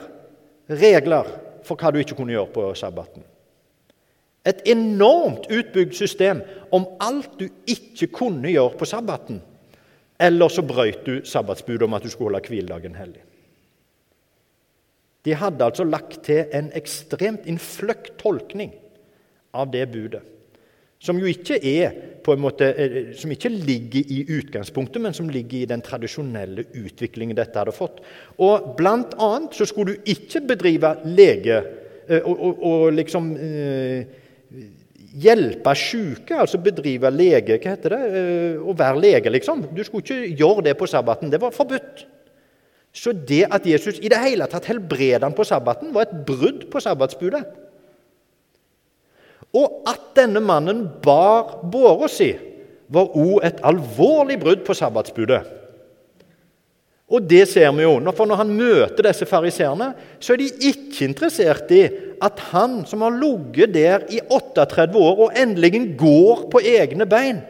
regler 0.69 1.27
for 1.67 1.77
hva 1.77 1.91
du 1.91 1.99
ikke 2.01 2.15
kunne 2.17 2.33
gjøre 2.35 2.53
på 2.53 2.67
sabbaten. 2.77 3.23
Et 4.47 4.61
enormt 4.73 5.45
utbygd 5.51 5.93
system 5.93 6.41
om 6.73 6.87
alt 7.03 7.35
du 7.37 7.47
ikke 7.69 8.07
kunne 8.07 8.49
gjøre 8.49 8.77
på 8.79 8.87
sabbaten. 8.89 9.41
Eller 10.21 10.49
så 10.49 10.63
brøt 10.65 11.05
du 11.05 11.21
sabbatsbudet 11.25 11.85
om 11.85 11.93
at 11.97 12.03
du 12.05 12.09
skulle 12.09 12.31
holde 12.31 12.47
hviledagen 12.49 12.97
hellig. 12.97 13.21
De 15.25 15.35
hadde 15.37 15.65
altså 15.65 15.85
lagt 15.85 16.23
til 16.25 16.49
en 16.53 16.71
ekstremt 16.77 17.45
innfløkt 17.49 18.15
tolkning 18.21 18.73
av 19.53 19.69
det 19.73 19.85
budet. 19.91 20.23
Som 21.01 21.19
jo 21.21 21.29
ikke 21.29 21.59
er 21.61 21.93
på 22.23 22.35
en 22.35 22.41
måte, 22.43 22.67
eh, 22.73 22.97
som 23.17 23.31
ikke 23.33 23.51
ligger 23.53 24.11
i 24.13 24.21
utgangspunktet, 24.37 25.01
men 25.01 25.15
som 25.17 25.29
ligger 25.29 25.61
i 25.61 25.69
den 25.69 25.83
tradisjonelle 25.85 26.65
utviklingen 26.77 27.37
dette 27.37 27.59
hadde 27.59 27.75
fått. 27.75 28.01
Og 28.41 28.73
Blant 28.77 29.15
annet 29.19 29.57
så 29.57 29.67
skulle 29.69 29.95
du 29.95 30.11
ikke 30.13 30.43
bedrive 30.53 30.95
lege 31.05 31.57
eh, 32.07 32.21
og, 32.21 32.35
og, 32.35 32.63
og 32.69 32.85
liksom 32.97 33.33
eh, 33.37 34.21
hjelpe 35.21 35.75
syke, 35.75 36.37
altså 36.39 36.61
bedrive 36.63 37.11
lege 37.11 37.57
Hva 37.59 37.75
heter 37.75 37.95
det? 37.97 38.01
Å 38.63 38.75
være 38.77 39.03
lege, 39.03 39.33
liksom. 39.33 39.65
Du 39.75 39.83
skulle 39.83 40.05
ikke 40.05 40.37
gjøre 40.39 40.69
det 40.69 40.77
på 40.79 40.87
sabbaten. 40.87 41.31
Det 41.31 41.41
var 41.41 41.55
forbudt. 41.55 42.05
Så 42.95 43.13
det 43.15 43.45
at 43.51 43.65
Jesus 43.67 43.99
i 44.03 44.11
det 44.11 44.19
hele 44.19 44.47
tatt 44.51 44.67
helbreda 44.67 45.27
han 45.27 45.35
på 45.35 45.47
sabbaten, 45.47 45.93
var 45.95 46.07
et 46.07 46.23
brudd 46.27 46.65
på 46.71 46.79
sabbatsbudet. 46.83 47.43
Og 49.57 49.81
at 49.89 50.13
denne 50.15 50.39
mannen 50.43 50.85
bar 51.03 51.59
båra 51.71 52.07
si, 52.11 52.31
var 52.91 53.15
òg 53.15 53.39
et 53.47 53.59
alvorlig 53.67 54.37
brudd 54.39 54.63
på 54.67 54.75
sabbatsbudet. 54.75 55.41
Og 57.11 57.23
det 57.27 57.43
ser 57.51 57.71
vi 57.75 57.83
jo. 57.83 57.97
For 58.15 58.27
når 58.27 58.39
han 58.39 58.53
møter 58.55 59.03
disse 59.03 59.27
fariseerne, 59.27 59.91
så 60.23 60.33
er 60.33 60.39
de 60.39 60.69
ikke 60.71 61.09
interessert 61.09 61.71
i 61.75 61.83
at 62.23 62.39
han 62.51 62.81
som 62.87 63.03
har 63.03 63.15
ligget 63.17 63.73
der 63.75 64.05
i 64.13 64.21
38 64.31 64.95
år 64.95 65.25
og 65.25 65.39
endelig 65.39 65.97
går 65.99 66.45
på 66.51 66.61
egne 66.77 67.07
bein, 67.09 67.41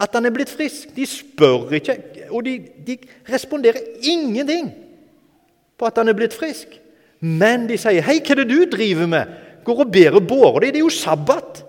at 0.00 0.14
han 0.14 0.28
er 0.28 0.32
blitt 0.32 0.52
frisk. 0.52 0.94
De 0.96 1.04
spør 1.08 1.74
ikke, 1.76 1.98
og 2.30 2.46
de, 2.46 2.60
de 2.86 2.96
responderer 3.28 3.82
ingenting 4.00 4.70
på 5.78 5.88
at 5.88 5.98
han 5.98 6.08
er 6.08 6.16
blitt 6.16 6.36
frisk. 6.36 6.78
Men 7.20 7.66
de 7.66 7.76
sier 7.76 8.00
'Hei, 8.00 8.20
hva 8.22 8.32
er 8.32 8.44
det 8.44 8.48
du 8.48 8.76
driver 8.76 9.06
med?' 9.10 9.47
Går 9.68 9.84
og 9.84 9.92
bærer 9.92 10.24
båra. 10.24 10.62
Det 10.64 10.76
er 10.76 10.86
jo 10.86 10.92
sabbat. 10.92 11.64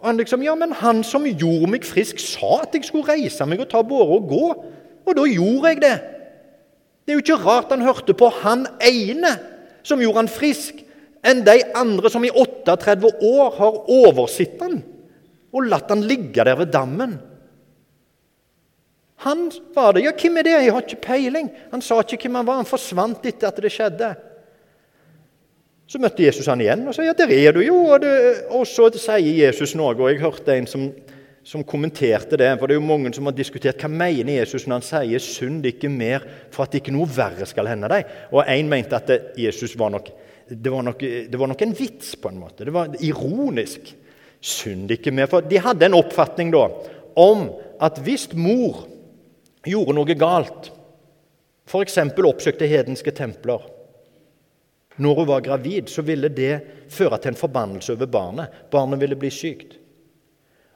Og 0.00 0.06
han 0.06 0.16
liksom 0.16 0.42
'Ja, 0.42 0.54
men 0.54 0.72
han 0.72 1.02
som 1.04 1.24
gjorde 1.24 1.70
meg 1.70 1.84
frisk, 1.84 2.18
sa 2.18 2.60
at 2.62 2.74
jeg 2.74 2.84
skulle 2.84 3.08
reise 3.08 3.46
meg 3.46 3.60
og 3.60 3.68
ta 3.68 3.82
båre 3.82 4.16
og 4.16 4.28
gå.' 4.28 4.64
Og 5.06 5.16
da 5.16 5.22
gjorde 5.24 5.68
jeg 5.68 5.80
det. 5.82 6.00
Det 7.04 7.12
er 7.12 7.18
jo 7.18 7.24
ikke 7.24 7.44
rart 7.46 7.70
han 7.70 7.80
hørte 7.80 8.14
på 8.14 8.28
han 8.28 8.66
ene 8.80 9.38
som 9.82 10.00
gjorde 10.00 10.16
han 10.16 10.28
frisk, 10.28 10.84
enn 11.24 11.44
de 11.44 11.60
andre 11.74 12.10
som 12.10 12.24
i 12.24 12.30
38 12.30 13.10
år 13.22 13.50
har 13.58 13.90
oversitt 13.90 14.60
han 14.60 14.82
og 15.52 15.66
latt 15.66 15.90
han 15.90 16.04
ligge 16.06 16.44
der 16.44 16.56
ved 16.56 16.70
dammen. 16.72 17.18
Han 19.26 19.50
var 19.74 19.92
det. 19.92 20.04
Ja, 20.06 20.12
hvem 20.16 20.38
er 20.40 20.46
det? 20.46 20.52
Jeg 20.52 20.72
har 20.72 20.84
ikke 20.86 21.02
peiling. 21.04 21.50
Han 21.70 21.82
sa 21.84 21.98
ikke 22.00 22.22
hvem 22.22 22.38
han 22.40 22.46
var. 22.46 22.60
Han 22.62 22.68
forsvant 22.68 23.26
etter 23.28 23.50
at 23.50 23.58
det 23.60 23.72
skjedde. 23.74 24.14
Så 25.90 25.98
møtte 25.98 26.22
Jesus 26.22 26.46
han 26.46 26.60
igjen 26.62 26.84
og 26.86 26.94
sa 26.94 27.02
ja, 27.02 27.16
der 27.18 27.32
er 27.34 27.56
du 27.56 27.64
jo. 27.64 27.80
Og, 27.90 27.96
det, 28.04 28.10
og 28.54 28.62
så 28.68 28.86
sier 28.94 29.32
Jesus 29.40 29.74
noe. 29.78 29.96
og 29.96 30.12
Jeg 30.12 30.20
hørte 30.22 30.54
en 30.54 30.68
som, 30.70 30.84
som, 31.42 31.64
kommenterte 31.66 32.38
det. 32.38 32.52
for 32.60 32.70
Det 32.70 32.76
er 32.76 32.78
jo 32.78 32.86
mange 32.86 33.10
som 33.16 33.26
har 33.26 33.34
diskutert 33.34 33.82
hva 33.82 33.90
mener 33.90 34.36
Jesus 34.38 34.68
når 34.68 34.78
han 34.78 34.86
sier 34.86 35.24
'synd 35.24 35.66
ikke 35.66 35.90
mer 35.90 36.22
for 36.54 36.62
at 36.62 36.76
ikke 36.78 36.94
noe 36.94 37.10
verre 37.10 37.46
skal 37.46 37.66
hende 37.66 37.90
deg'. 37.90 38.06
Og 38.30 38.44
En 38.46 38.68
mente 38.70 38.96
at 38.96 39.06
det, 39.06 39.20
Jesus 39.36 39.74
var 39.78 39.90
nok 39.90 40.12
det 40.50 40.70
var, 40.70 40.82
nok, 40.82 41.00
det 41.00 41.38
var 41.38 41.46
nok 41.46 41.62
en 41.62 41.74
vits, 41.78 42.16
på 42.16 42.28
en 42.28 42.38
måte. 42.38 42.64
Det 42.64 42.72
var 42.74 42.94
ironisk. 43.00 43.94
Synd 44.40 44.90
ikke 44.90 45.12
mer. 45.14 45.26
For 45.26 45.40
de 45.40 45.58
hadde 45.58 45.86
en 45.86 45.94
oppfatning 45.94 46.50
da 46.50 46.64
om 47.14 47.50
at 47.80 47.98
hvis 47.98 48.32
mor 48.34 48.86
gjorde 49.66 49.94
noe 49.94 50.14
galt, 50.14 50.72
f.eks. 51.70 51.98
oppsøkte 51.98 52.66
hedenske 52.66 53.10
templer 53.14 53.62
når 55.00 55.20
hun 55.20 55.28
var 55.30 55.44
gravid, 55.44 55.88
så 55.88 56.04
ville 56.04 56.28
det 56.28 56.60
føre 56.92 57.18
til 57.18 57.32
en 57.32 57.40
forbannelse 57.40 57.94
over 57.96 58.10
barnet. 58.10 58.56
Barnet 58.72 59.00
ville 59.00 59.16
bli 59.16 59.30
sykt. 59.32 59.78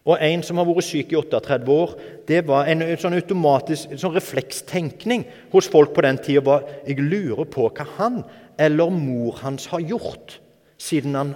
Og 0.05 0.21
En 0.21 0.43
som 0.45 0.59
har 0.61 0.69
vært 0.69 0.85
syk 0.85 1.13
i 1.13 1.17
38 1.17 1.69
år, 1.73 1.95
det 2.29 2.43
var 2.49 2.69
en 2.69 2.83
sånn 3.01 3.17
automatisk 3.17 3.95
sånn 4.01 4.13
reflekstenkning 4.13 5.25
hos 5.53 5.69
folk 5.73 5.95
på 5.97 6.05
den 6.05 6.21
tida. 6.21 6.59
Jeg 6.85 7.01
lurer 7.01 7.49
på 7.49 7.71
hva 7.71 7.87
han 7.97 8.21
eller 8.61 8.93
mor 8.93 9.41
hans 9.41 9.67
har 9.73 9.81
gjort 9.81 10.39
siden 10.81 11.17
han 11.17 11.33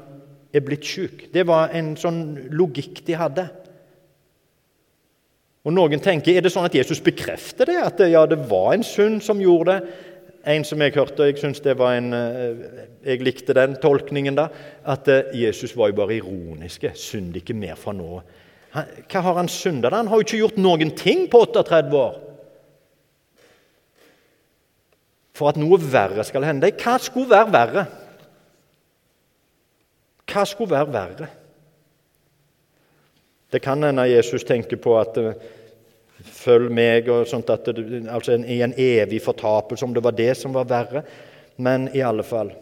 er 0.53 0.65
blitt 0.65 0.85
syk. 0.85 1.31
Det 1.33 1.47
var 1.49 1.73
en 1.77 1.95
sånn 1.97 2.21
logikk 2.53 3.01
de 3.07 3.17
hadde. 3.17 3.49
Og 5.69 5.75
Noen 5.75 6.01
tenker 6.01 6.37
er 6.37 6.45
det 6.45 6.53
sånn 6.53 6.69
at 6.69 6.77
Jesus 6.77 7.01
bekrefter 7.05 7.69
det, 7.69 7.81
at 7.83 7.99
ja, 8.09 8.23
det 8.29 8.39
var 8.49 8.73
en 8.73 8.85
synd 8.87 9.21
som 9.25 9.41
gjorde 9.43 9.75
det. 9.75 9.97
En 10.47 10.65
som 10.65 10.81
jeg 10.81 10.95
hørte, 10.95 11.23
og 11.23 11.33
jeg 11.33 11.41
syns 11.41 11.61
det 11.65 11.75
var 11.79 11.97
en, 11.99 12.13
eh, 12.15 12.85
jeg 13.05 13.25
likte 13.27 13.57
den 13.57 13.75
tolkningen, 13.83 14.37
da, 14.39 14.49
at 14.87 15.09
eh, 15.09 15.33
Jesus 15.35 15.75
var 15.77 15.91
jo 15.91 15.99
bare 15.99 16.19
ironiske. 16.21 16.93
Synd 16.95 17.37
ikke 17.37 17.57
mer 17.59 17.75
fra 17.77 17.93
nå. 17.97 18.23
Hva 18.73 19.23
har 19.25 19.39
han 19.41 19.49
synda? 19.51 19.91
Han 19.91 20.09
har 20.09 20.21
jo 20.21 20.27
ikke 20.27 20.43
gjort 20.43 20.61
noen 20.61 20.93
ting 20.97 21.27
på 21.31 21.41
38 21.49 21.97
år. 21.97 22.19
For 25.39 25.51
at 25.51 25.59
noe 25.61 25.79
verre 25.81 26.25
skal 26.27 26.47
hende. 26.47 26.71
Hva 26.79 26.97
skulle 27.03 27.31
være 27.31 27.53
verre? 27.55 27.85
Hva 30.29 30.45
skulle 30.47 30.75
være 30.75 30.93
verre? 30.93 31.29
Det 33.49 33.63
kan 33.65 33.83
hende 33.83 34.05
Jesus 34.11 34.45
tenker 34.45 34.77
på 34.77 34.99
at 35.01 35.17
eh, 35.17 35.47
Følg 36.19 36.73
meg, 36.75 37.09
og 37.13 37.29
sånt 37.31 37.51
at 37.55 37.69
det, 37.71 38.03
altså 38.11 38.35
en, 38.35 38.47
i 38.51 38.59
en 38.65 38.75
evig 38.75 39.21
fortapelse, 39.23 39.87
om 39.87 39.93
det 39.95 40.03
var 40.03 40.17
det 40.19 40.33
som 40.39 40.55
var 40.57 40.67
verre. 40.71 41.05
Men 41.63 41.89
i 41.95 42.03
alle 42.07 42.27
fall 42.27 42.53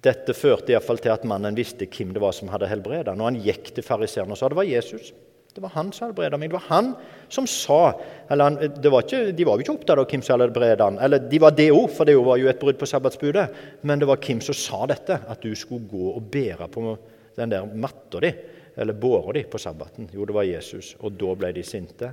Dette 0.00 0.32
førte 0.32 0.72
i 0.72 0.74
alle 0.78 0.86
fall 0.86 1.00
til 1.02 1.12
at 1.12 1.26
mannen 1.28 1.52
visste 1.52 1.84
hvem 1.84 2.14
det 2.14 2.22
var 2.22 2.32
som 2.32 2.48
hadde 2.48 2.70
helbreda. 2.70 3.12
Når 3.12 3.26
han 3.26 3.42
gikk 3.44 3.66
til 3.76 3.84
fariseerne 3.84 4.32
og 4.32 4.38
sa 4.40 4.48
det 4.48 4.56
var 4.56 4.64
Jesus. 4.64 5.10
Det 5.52 5.60
var 5.60 5.74
han 5.74 5.90
som 5.92 6.06
helbreda 6.06 6.38
meg. 6.40 6.48
Det 6.48 6.56
var 6.56 6.70
han 6.70 6.88
som 7.28 7.44
sa 7.50 7.98
eller 8.30 8.48
han, 8.48 8.56
var 8.80 9.04
ikke, 9.04 9.34
De 9.36 9.44
var 9.44 9.58
jo 9.58 9.66
ikke 9.66 9.74
opptatt 9.74 10.00
av 10.00 10.06
hvem 10.08 10.24
som 10.24 10.40
helbreda 10.40 10.86
han. 10.88 10.96
Eller 11.04 11.20
de 11.28 11.42
var 11.42 11.52
det 11.58 11.68
òg, 11.74 11.90
for 11.92 12.08
det 12.08 12.16
var 12.16 12.40
jo 12.40 12.48
et 12.48 12.62
brudd 12.62 12.80
på 12.80 12.88
sabbatsbudet. 12.88 13.44
Men 13.84 14.00
det 14.00 14.08
var 14.08 14.22
hvem 14.24 14.40
som 14.46 14.56
sa 14.56 14.86
dette, 14.88 15.20
at 15.20 15.44
du 15.44 15.52
skulle 15.52 15.90
gå 15.90 16.14
og 16.14 16.32
bære 16.32 16.70
på 16.72 16.96
den 17.36 17.52
der 17.52 17.68
matta 17.68 18.24
di 18.24 18.32
eller 18.76 18.92
båra 18.92 19.32
de 19.32 19.44
på 19.50 19.58
sabbaten? 19.58 20.08
Jo, 20.12 20.24
det 20.24 20.36
var 20.36 20.48
Jesus. 20.48 20.94
Og 21.00 21.16
da 21.18 21.34
ble 21.38 21.52
de 21.56 21.64
sinte, 21.66 22.12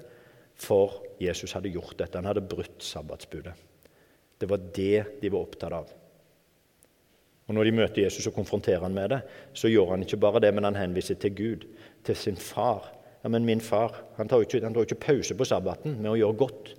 for 0.58 1.04
Jesus 1.22 1.54
hadde 1.54 1.72
gjort 1.74 1.98
dette. 2.00 2.17
Han 2.17 2.30
hadde 2.30 2.46
brutt 2.46 2.84
sabbatsbudet. 2.84 3.54
Det 4.38 4.50
var 4.50 4.62
det 4.74 5.04
de 5.22 5.32
var 5.34 5.46
opptatt 5.46 5.74
av. 5.74 5.93
Og 7.48 7.56
Når 7.56 7.63
de 7.63 7.72
møter 7.72 8.02
Jesus 8.04 8.28
og 8.28 8.36
konfronterer 8.36 8.84
han 8.84 8.93
med 8.93 9.10
det, 9.13 9.22
så 9.56 9.70
gjør 9.72 9.93
han 9.93 10.04
ikke 10.04 10.20
bare 10.20 10.41
det, 10.43 10.52
men 10.54 10.67
han 10.67 10.76
henviser 10.76 11.15
til 11.15 11.36
Gud, 11.36 11.67
til 12.04 12.15
sin 12.15 12.38
far. 12.38 12.91
Ja, 13.24 13.30
Men 13.30 13.46
min 13.46 13.62
far 13.62 14.04
han 14.17 14.28
tar 14.28 14.38
jo 14.38 14.48
ikke, 14.48 14.82
ikke 14.82 14.96
pause 14.96 15.36
på 15.36 15.46
sabbaten 15.46 16.02
med 16.02 16.12
å 16.12 16.17
gjøre 16.20 16.38
godt. 16.38 16.74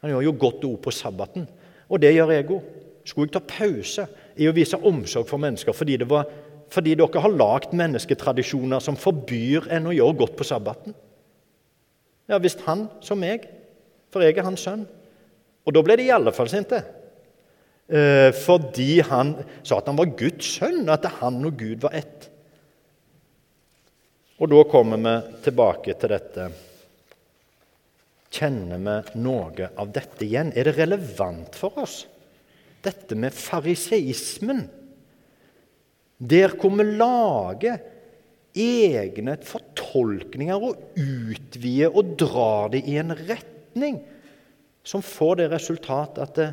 Han 0.00 0.10
gjør 0.10 0.22
jo 0.28 0.36
godt 0.38 0.64
ord 0.64 0.82
på 0.82 0.90
sabbaten, 0.90 1.48
og 1.88 2.00
det 2.00 2.14
gjør 2.14 2.32
òg. 2.36 2.62
Skulle 3.06 3.28
jeg 3.28 3.32
ta 3.32 3.40
pause 3.40 4.06
i 4.36 4.48
å 4.48 4.54
vise 4.54 4.76
omsorg 4.76 5.28
for 5.28 5.38
mennesker 5.38 5.72
fordi 5.72 5.96
det 5.96 6.08
var 6.10 6.26
fordi 6.72 6.96
dere 6.98 7.22
har 7.22 7.34
lagd 7.34 7.74
mennesketradisjoner 7.76 8.82
som 8.82 8.98
forbyr 8.98 9.68
en 9.74 9.90
å 9.90 9.94
gjøre 9.94 10.20
godt 10.22 10.36
på 10.38 10.46
sabbaten. 10.46 10.96
Ja 12.26 12.40
visst 12.42 12.64
han 12.66 12.88
som 13.04 13.20
meg, 13.22 13.46
for 14.10 14.24
jeg 14.24 14.36
er 14.36 14.46
hans 14.46 14.64
sønn. 14.66 14.86
Og 15.66 15.74
da 15.74 15.82
ble 15.82 15.98
de 15.98 16.06
i 16.08 16.14
alle 16.14 16.34
fall 16.34 16.50
sinte. 16.50 16.80
Eh, 17.86 18.32
fordi 18.34 18.98
han 19.06 19.36
sa 19.62 19.78
at 19.78 19.90
han 19.90 19.98
var 19.98 20.14
Guds 20.18 20.56
sønn, 20.58 20.88
at 20.90 21.06
han 21.20 21.38
og 21.46 21.58
Gud 21.58 21.84
var 21.86 21.94
ett. 21.98 22.30
Og 24.36 24.50
da 24.52 24.62
kommer 24.68 25.00
vi 25.00 25.42
tilbake 25.46 25.94
til 25.96 26.12
dette. 26.12 26.48
Kjenner 28.36 28.82
vi 28.82 29.20
noe 29.22 29.70
av 29.78 29.92
dette 29.94 30.26
igjen? 30.26 30.50
Er 30.52 30.68
det 30.68 30.76
relevant 30.76 31.56
for 31.56 31.78
oss, 31.80 32.02
dette 32.84 33.16
med 33.16 33.32
fariseismen? 33.32 34.66
Der 36.16 36.54
hvor 36.56 36.72
vi 36.78 36.86
lager 36.96 37.80
egne 38.56 39.36
fortolkninger 39.44 40.56
og 40.56 40.78
utvider 40.96 41.92
og 41.92 42.14
drar 42.20 42.70
det 42.72 42.86
i 42.88 42.96
en 43.00 43.12
retning 43.12 44.00
som 44.86 45.04
får 45.04 45.42
det 45.42 45.50
resultat 45.52 46.20
at 46.22 46.38
det, 46.38 46.48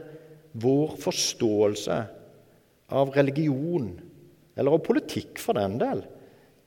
vår 0.53 0.97
forståelse 1.01 1.95
av 2.93 3.13
religion, 3.15 3.87
eller 4.53 4.75
av 4.75 4.83
politikk 4.85 5.39
for 5.41 5.57
den 5.57 5.79
del, 5.81 6.03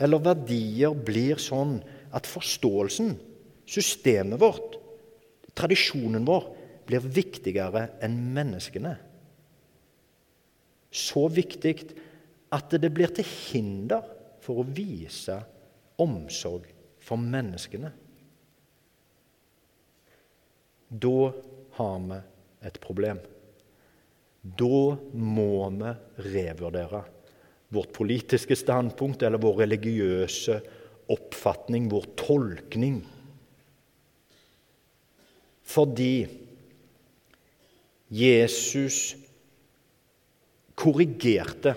eller 0.02 0.24
verdier, 0.24 0.94
blir 0.94 1.38
sånn 1.38 1.76
at 2.16 2.26
forståelsen, 2.26 3.12
systemet 3.66 4.40
vårt, 4.42 4.74
tradisjonen 5.54 6.26
vår, 6.26 6.48
blir 6.86 7.02
viktigere 7.02 7.84
enn 8.02 8.18
menneskene. 8.34 8.96
Så 10.90 11.26
viktig 11.30 11.76
at 12.54 12.76
det 12.78 12.90
blir 12.94 13.10
til 13.14 13.26
hinder 13.26 14.04
for 14.44 14.62
å 14.62 14.68
vise 14.68 15.38
omsorg 16.02 16.68
for 17.02 17.18
menneskene. 17.20 17.90
Da 20.86 21.32
har 21.78 21.98
vi 22.06 22.20
et 22.68 22.78
problem. 22.82 23.18
Da 24.46 24.80
må 25.18 25.50
vi 25.74 25.92
revurdere 26.30 27.02
vårt 27.74 27.90
politiske 27.96 28.54
standpunkt 28.56 29.24
eller 29.26 29.42
vår 29.42 29.64
religiøse 29.64 30.60
oppfatning, 31.10 31.88
vår 31.90 32.06
tolkning. 32.18 33.00
Fordi 35.66 36.14
Jesus 38.14 39.16
korrigerte 40.78 41.74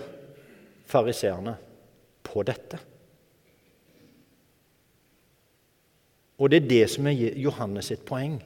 fariseerne 0.90 1.56
på 2.26 2.42
dette. 2.46 2.78
Og 6.40 6.50
det 6.50 6.62
er 6.62 6.70
det 6.70 6.84
som 6.90 7.08
er 7.10 7.38
Johannes 7.38 7.90
sitt 7.90 8.06
poeng. 8.08 8.38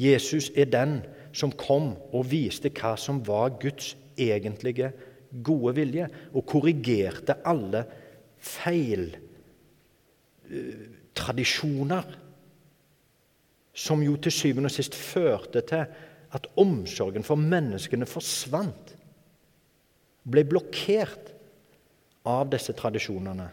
Jesus 0.00 0.50
er 0.58 0.70
den 0.70 1.00
som 1.36 1.52
kom 1.54 1.92
og 2.10 2.26
viste 2.30 2.72
hva 2.74 2.96
som 2.98 3.20
var 3.26 3.54
Guds 3.62 3.94
egentlige 4.18 4.90
gode 5.46 5.76
vilje, 5.76 6.08
og 6.34 6.46
korrigerte 6.46 7.36
alle 7.46 7.84
feil 8.40 9.12
eh, 10.50 10.86
tradisjoner 11.14 12.16
som 13.80 14.02
jo 14.02 14.16
til 14.18 14.34
syvende 14.34 14.70
og 14.70 14.74
sist 14.74 14.96
førte 14.98 15.62
til 15.70 15.84
at 16.34 16.48
omsorgen 16.58 17.24
for 17.26 17.38
menneskene 17.38 18.08
forsvant. 18.10 18.96
Ble 20.30 20.44
blokkert 20.46 21.29
av 22.28 22.50
disse 22.52 22.74
tradisjonene. 22.76 23.48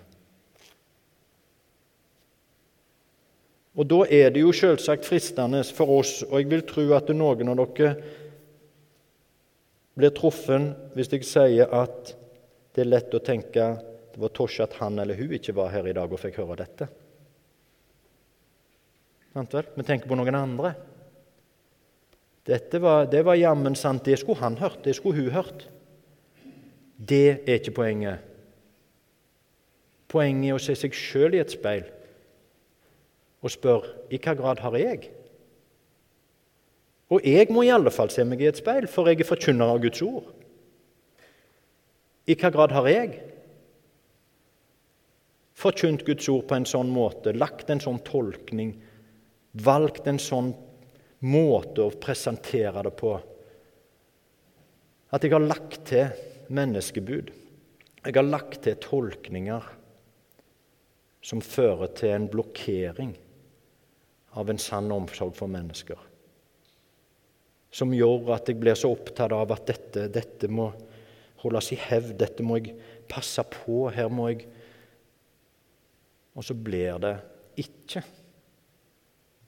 Og 3.78 3.86
Da 3.86 4.00
er 4.10 4.32
det 4.34 4.42
jo 4.42 4.54
selvsagt 4.56 5.06
fristende 5.06 5.62
for 5.76 6.00
oss, 6.00 6.24
og 6.26 6.40
jeg 6.42 6.50
vil 6.50 6.66
tro 6.66 6.88
at 6.98 7.12
noen 7.14 7.52
av 7.54 7.60
dere 7.62 7.92
blir 9.98 10.14
truffen 10.18 10.72
hvis 10.96 11.12
jeg 11.14 11.26
sier 11.26 11.70
at 11.74 12.16
det 12.74 12.84
er 12.84 12.90
lett 12.90 13.14
å 13.14 13.22
tenke 13.22 13.68
det 14.18 14.22
var 14.22 14.34
tosje 14.34 14.66
at 14.66 14.74
han 14.80 14.98
eller 14.98 15.14
hun 15.14 15.34
ikke 15.38 15.54
var 15.54 15.70
her 15.70 15.86
i 15.86 15.94
dag 15.94 16.10
og 16.10 16.18
fikk 16.18 16.40
høre 16.42 16.56
dette. 16.58 16.88
Vi 19.38 19.84
tenker 19.86 20.10
på 20.10 20.18
noen 20.18 20.34
andre. 20.34 20.72
Dette 22.50 22.80
var, 22.82 23.06
det 23.12 23.22
var 23.28 23.38
jammen 23.38 23.76
sant. 23.78 24.02
Det 24.08 24.18
skulle 24.18 24.42
han 24.42 24.58
hørt. 24.58 24.80
Det 24.82 24.96
skulle 24.98 25.22
hun 25.22 25.36
hørt. 25.36 25.68
Det 26.98 27.44
er 27.44 27.60
ikke 27.60 27.76
poenget. 27.78 28.27
Poenget 30.08 30.50
er 30.50 30.58
å 30.58 30.64
se 30.64 30.76
seg 30.80 30.96
sjøl 30.96 31.36
i 31.36 31.44
et 31.44 31.54
speil 31.54 31.88
og 33.44 33.54
spørre 33.54 33.92
i 34.12 34.18
hva 34.20 34.34
grad 34.40 34.62
har 34.64 34.76
jeg? 34.80 35.10
Og 37.14 37.24
jeg 37.24 37.48
må 37.54 37.64
i 37.64 37.72
alle 37.72 37.92
fall 37.94 38.10
se 38.12 38.26
meg 38.28 38.42
i 38.44 38.50
et 38.50 38.60
speil, 38.60 38.88
for 38.92 39.08
jeg 39.08 39.22
er 39.22 39.30
forkynner 39.30 39.72
av 39.72 39.80
Guds 39.84 40.02
ord. 40.04 40.26
I 42.28 42.36
hva 42.36 42.52
grad 42.52 42.74
har 42.76 42.90
jeg 42.92 43.14
forkynt 45.58 46.04
Guds 46.06 46.28
ord 46.30 46.46
på 46.50 46.58
en 46.58 46.68
sånn 46.70 46.92
måte, 46.94 47.34
lagt 47.34 47.72
en 47.74 47.82
sånn 47.82 48.02
tolkning, 48.06 48.76
valgt 49.64 50.10
en 50.10 50.20
sånn 50.22 50.52
måte 51.26 51.88
å 51.88 51.96
presentere 51.98 52.84
det 52.86 52.94
på 53.00 53.16
at 55.16 55.24
jeg 55.24 55.34
har 55.34 55.42
lagt 55.42 55.80
til 55.88 56.12
menneskebud. 56.54 57.32
Jeg 58.04 58.16
har 58.16 58.28
lagt 58.28 58.60
til 58.66 58.76
tolkninger 58.84 59.64
som 61.22 61.42
fører 61.44 61.92
til 61.98 62.14
en 62.16 62.28
blokkering 62.32 63.16
av 64.38 64.50
en 64.50 64.62
sann 64.62 64.92
omsorg 64.94 65.34
for 65.38 65.52
mennesker. 65.52 65.98
Som 67.74 67.96
gjør 67.96 68.34
at 68.36 68.50
jeg 68.50 68.60
blir 68.62 68.78
så 68.78 68.92
opptatt 68.94 69.34
av 69.36 69.52
at 69.54 69.66
dette, 69.70 70.08
dette 70.14 70.50
må 70.50 70.70
holdes 71.42 71.72
i 71.74 71.80
hevd, 71.82 72.16
dette 72.22 72.46
må 72.46 72.60
jeg 72.60 72.78
passe 73.10 73.44
på, 73.54 73.88
her 73.94 74.10
må 74.14 74.32
jeg 74.34 74.48
Og 76.38 76.46
så 76.46 76.54
blir 76.54 77.00
det 77.02 77.16
ikke 77.58 78.04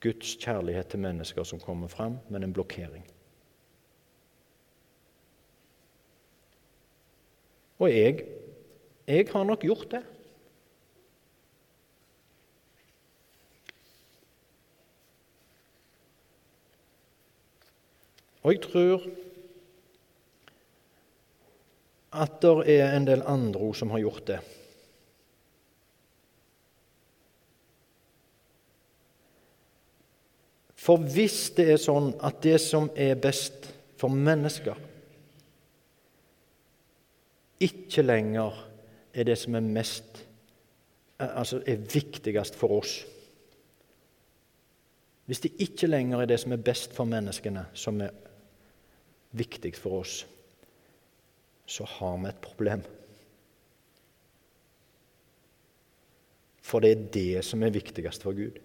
Guds 0.02 0.32
kjærlighet 0.42 0.88
til 0.90 1.04
mennesker 1.04 1.46
som 1.46 1.60
kommer 1.62 1.88
fram, 1.88 2.16
men 2.34 2.44
en 2.44 2.54
blokkering. 2.56 3.04
Og 7.78 7.92
jeg, 7.94 8.24
jeg 9.06 9.28
har 9.30 9.46
nok 9.46 9.68
gjort 9.68 9.86
det. 9.92 10.02
Og 18.44 18.54
jeg 18.54 18.62
tror 18.64 19.04
at 22.20 22.40
det 22.42 22.80
er 22.80 22.96
en 22.96 23.06
del 23.08 23.22
andre 23.28 23.62
òg 23.70 23.76
som 23.78 23.92
har 23.94 24.02
gjort 24.02 24.26
det. 24.30 24.40
For 30.80 31.02
hvis 31.14 31.52
det 31.58 31.68
er 31.74 31.82
sånn 31.82 32.14
at 32.26 32.40
det 32.42 32.58
som 32.64 32.88
er 32.98 33.20
best 33.20 33.68
for 34.00 34.10
mennesker, 34.10 34.80
ikke 37.60 38.06
lenger 38.06 38.56
er 39.14 39.28
det 39.28 39.36
som 39.38 39.58
er 39.60 39.66
mest 39.66 40.26
Altså 41.20 41.58
er 41.68 41.82
viktigst 41.92 42.56
for 42.56 42.72
oss 42.78 42.94
Hvis 45.28 45.42
det 45.44 45.52
ikke 45.60 45.90
lenger 45.90 46.22
er 46.22 46.30
det 46.32 46.38
som 46.40 46.54
er 46.56 46.62
best 46.64 46.96
for 46.96 47.10
menneskene, 47.10 47.66
som 47.76 48.00
er 48.00 48.14
viktigst 49.32 49.82
for 49.82 50.02
oss, 50.02 50.24
så 51.70 51.86
har 51.86 52.18
vi 52.18 52.30
et 52.30 52.42
problem. 52.42 52.84
For 56.62 56.82
det 56.82 56.92
er 56.92 57.08
det 57.14 57.46
som 57.46 57.64
er 57.64 57.74
viktigst 57.74 58.26
for 58.26 58.38
Gud. 58.38 58.58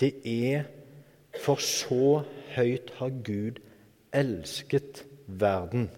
Det 0.00 0.10
er 0.26 0.64
for 1.42 1.62
så 1.62 2.22
høyt 2.54 2.90
har 2.98 3.12
Gud 3.26 3.60
elsket 4.14 5.04
verden. 5.26 5.88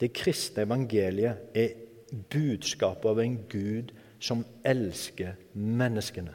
Det 0.00 0.10
kristne 0.14 0.64
evangeliet 0.66 1.54
er 1.54 1.76
budskapet 2.32 3.10
av 3.10 3.20
en 3.22 3.36
Gud 3.50 3.92
som 4.22 4.44
elsker 4.62 5.34
menneskene. 5.58 6.34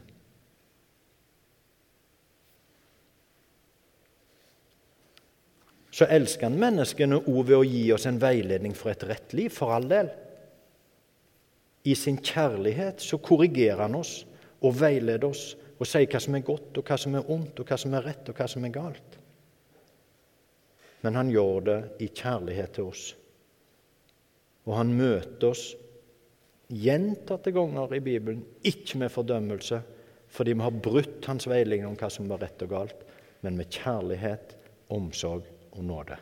Så 5.98 6.06
elsker 6.14 6.50
han 6.50 6.60
menneskene 6.62 7.18
òg 7.24 7.40
ved 7.48 7.56
å 7.58 7.66
gi 7.66 7.86
oss 7.96 8.06
en 8.06 8.20
veiledning 8.22 8.76
for 8.78 8.92
et 8.92 9.06
rett 9.08 9.34
liv, 9.34 9.50
for 9.50 9.74
all 9.74 9.88
del. 9.90 10.12
I 11.88 11.96
sin 11.96 12.20
kjærlighet 12.20 13.02
så 13.02 13.18
korrigerer 13.24 13.88
han 13.88 13.96
oss 13.98 14.20
og 14.62 14.76
veileder 14.78 15.30
oss 15.30 15.56
og 15.78 15.88
sier 15.88 16.10
hva 16.12 16.20
som 16.22 16.36
er 16.36 16.46
godt, 16.46 16.78
og 16.78 16.86
hva 16.86 16.98
som 17.00 17.16
er 17.16 17.32
ondt, 17.34 17.62
og 17.62 17.70
hva 17.70 17.78
som 17.80 17.96
er 17.96 18.06
rett, 18.10 18.30
og 18.30 18.38
hva 18.38 18.50
som 18.52 18.66
er 18.66 18.74
galt. 18.76 19.18
Men 21.06 21.18
han 21.18 21.32
gjør 21.32 21.66
det 21.66 21.80
i 22.04 22.10
kjærlighet 22.10 22.74
til 22.76 22.90
oss. 22.92 23.04
Og 24.68 24.74
han 24.76 24.94
møter 24.98 25.54
oss 25.54 25.70
gjentatte 26.68 27.52
ganger 27.56 27.96
i 27.96 28.02
Bibelen, 28.04 28.44
ikke 28.64 29.00
med 29.02 29.12
fordømmelse, 29.14 29.82
fordi 30.28 30.56
vi 30.58 30.66
har 30.66 30.82
brutt 30.84 31.26
hans 31.30 31.48
veiledning 31.48 31.88
om 31.88 31.96
hva 32.00 32.10
som 32.12 32.28
var 32.30 32.44
rett 32.44 32.64
og 32.66 32.74
galt, 32.74 33.06
men 33.46 33.58
med 33.60 33.72
kjærlighet, 33.72 34.56
omsorg 34.92 35.48
og 35.72 35.84
nåde. 35.84 36.18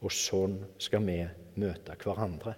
Og 0.00 0.12
sånn 0.14 0.56
skal 0.80 1.04
vi 1.04 1.20
møte 1.60 1.96
hverandre. 2.00 2.54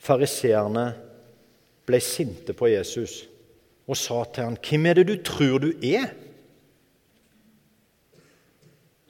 Fariseerne 0.00 0.86
ble 1.86 2.00
sinte 2.02 2.54
på 2.56 2.70
Jesus 2.72 3.20
og 3.86 3.98
sa 3.98 4.24
til 4.24 4.44
ham, 4.44 4.56
'Hvem 4.56 4.86
er 4.86 4.94
det 4.94 5.06
du 5.06 5.16
tror 5.22 5.58
du 5.58 5.72
er?' 5.82 6.29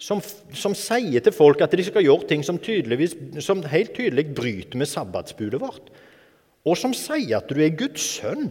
Som, 0.00 0.22
som, 0.56 0.72
sier 0.72 1.20
til 1.20 1.34
folk 1.36 1.60
at 1.60 1.74
de 1.76 1.84
skal 1.84 2.06
gjøre 2.06 2.24
ting 2.30 2.44
som, 2.46 2.56
som 3.44 3.60
helt 3.68 3.92
tydelig 3.92 4.30
bryter 4.32 4.80
med 4.80 4.88
sabbatsbudet 4.88 5.60
vårt. 5.60 5.90
Og 6.64 6.78
som 6.80 6.94
sier 6.96 7.36
at 7.36 7.52
du 7.52 7.60
er 7.60 7.76
Guds 7.76 8.04
sønn, 8.16 8.48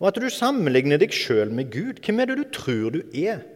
og 0.00 0.10
at 0.10 0.18
du 0.20 0.26
sammenligner 0.30 0.98
deg 1.00 1.14
sjøl 1.14 1.54
med 1.54 1.70
Gud. 1.72 2.02
Hvem 2.02 2.20
er 2.20 2.30
det 2.30 2.38
du 2.40 2.48
tror 2.52 2.98
du 2.98 3.00
er? 3.14 3.46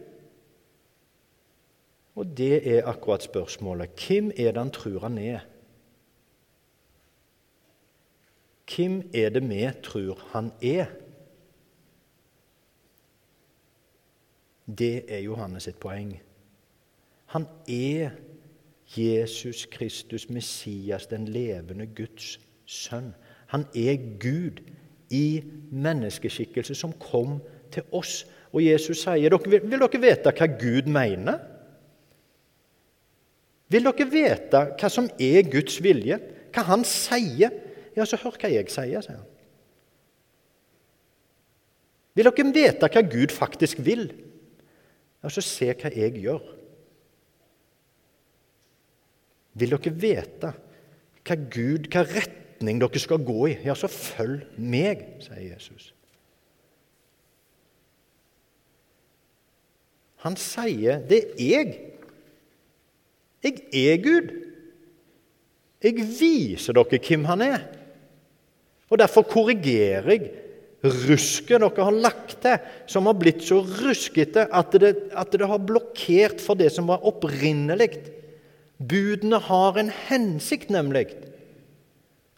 Og 2.15 2.31
det 2.37 2.63
er 2.67 2.87
akkurat 2.89 3.23
spørsmålet. 3.23 3.91
Hvem 3.99 4.31
er 4.35 4.51
det 4.51 4.63
han 4.63 4.73
tror 4.73 4.99
han 5.05 5.19
er? 5.21 5.45
Hvem 8.71 9.01
er 9.13 9.29
det 9.29 9.43
vi 9.49 9.61
tror 9.83 10.19
han 10.31 10.51
er? 10.63 10.91
Det 14.65 15.05
er 15.11 15.19
Johannes 15.27 15.67
sitt 15.67 15.79
poeng. 15.79 16.15
Han 17.31 17.47
er 17.67 18.11
Jesus 18.97 19.65
Kristus, 19.71 20.29
Messias, 20.29 21.07
den 21.07 21.27
levende 21.27 21.87
Guds 21.87 22.39
sønn. 22.65 23.13
Han 23.47 23.65
er 23.75 23.95
Gud 24.19 24.59
i 25.09 25.43
menneskeskikkelse 25.71 26.75
som 26.75 26.93
kom 26.99 27.39
til 27.71 27.87
oss. 27.91 28.25
Og 28.51 28.65
Jesus 28.65 29.03
sier 29.05 29.37
vil, 29.47 29.63
vil 29.63 29.79
dere 29.79 30.03
vite 30.03 30.35
hva 30.35 30.47
Gud 30.59 30.91
mener? 30.91 31.39
Vil 33.71 33.87
dere 33.87 34.07
vite 34.11 34.63
hva 34.75 34.91
som 34.91 35.07
er 35.19 35.47
Guds 35.51 35.79
vilje? 35.83 36.19
Hva 36.51 36.67
Han 36.67 36.83
sier? 36.87 37.53
Ja, 37.95 38.07
så 38.07 38.19
hør 38.19 38.35
hva 38.39 38.51
jeg 38.51 38.67
sier, 38.71 39.03
sier 39.03 39.19
han. 39.19 39.27
Vil 42.15 42.27
dere 42.27 42.51
vite 42.51 42.91
hva 42.91 43.03
Gud 43.07 43.31
faktisk 43.31 43.79
vil? 43.85 44.09
Ja, 45.23 45.31
så 45.31 45.43
se 45.45 45.71
hva 45.71 45.91
jeg 45.95 46.19
gjør. 46.19 46.57
Vil 49.59 49.73
dere 49.75 49.95
vite 49.95 50.51
hva 51.21 51.37
Gud, 51.53 51.87
hva 51.91 52.03
retning 52.07 52.79
dere 52.81 53.01
skal 53.01 53.21
gå 53.25 53.49
i? 53.51 53.57
Ja, 53.65 53.75
så 53.77 53.89
følg 53.91 54.45
meg, 54.57 55.03
sier 55.23 55.43
Jesus. 55.51 55.91
Han 60.25 60.37
sier 60.37 61.01
det 61.09 61.23
er 61.33 61.41
jeg. 61.41 61.77
Jeg 63.41 63.61
er 63.73 64.01
Gud. 64.03 64.33
Jeg 65.81 66.05
viser 66.19 66.77
dere 66.77 67.01
hvem 67.01 67.25
han 67.29 67.45
er. 67.45 67.63
Og 68.91 68.99
Derfor 69.01 69.25
korrigerer 69.25 70.11
jeg 70.11 70.31
rusket 70.81 71.61
dere 71.61 71.85
har 71.85 71.93
lagt 71.93 72.39
til, 72.41 72.57
som 72.89 73.05
har 73.09 73.17
blitt 73.17 73.43
så 73.45 73.59
ruskete 73.61 74.47
at 74.49 74.77
det, 74.81 74.95
at 75.13 75.33
det 75.33 75.47
har 75.47 75.61
blokkert 75.61 76.41
for 76.41 76.57
det 76.57 76.71
som 76.73 76.89
var 76.89 77.05
opprinnelig. 77.05 77.91
Budene 78.89 79.37
har 79.45 79.77
en 79.77 79.91
hensikt, 80.07 80.71
nemlig. 80.73 81.09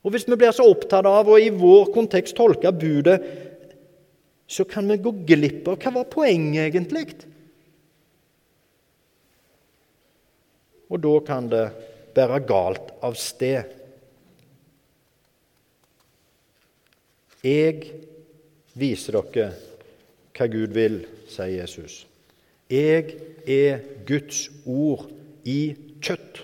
Og 0.04 0.12
Hvis 0.12 0.28
vi 0.28 0.36
blir 0.36 0.52
så 0.52 0.66
opptatt 0.68 1.08
av 1.08 1.30
å 1.32 1.40
i 1.40 1.52
vår 1.54 1.94
kontekst 1.96 2.36
tolke 2.36 2.74
budet, 2.76 3.22
så 4.48 4.66
kan 4.68 4.90
vi 4.92 5.00
gå 5.00 5.14
glipp 5.26 5.70
av 5.72 5.80
hva 5.80 5.94
var 6.02 6.10
poenget 6.12 6.68
egentlig. 6.68 7.08
Og 10.92 11.00
da 11.02 11.14
kan 11.26 11.48
det 11.50 11.64
bære 12.14 12.42
galt 12.46 12.92
av 13.02 13.16
sted. 13.18 13.72
Jeg 17.44 17.88
viser 18.78 19.18
dere 19.18 19.48
hva 20.34 20.50
Gud 20.52 20.76
vil, 20.76 21.02
sier 21.32 21.56
Jesus. 21.64 22.04
Jeg 22.72 23.16
er 23.48 23.82
Guds 24.08 24.48
ord 24.66 25.08
i 25.48 25.74
kjøtt. 26.04 26.44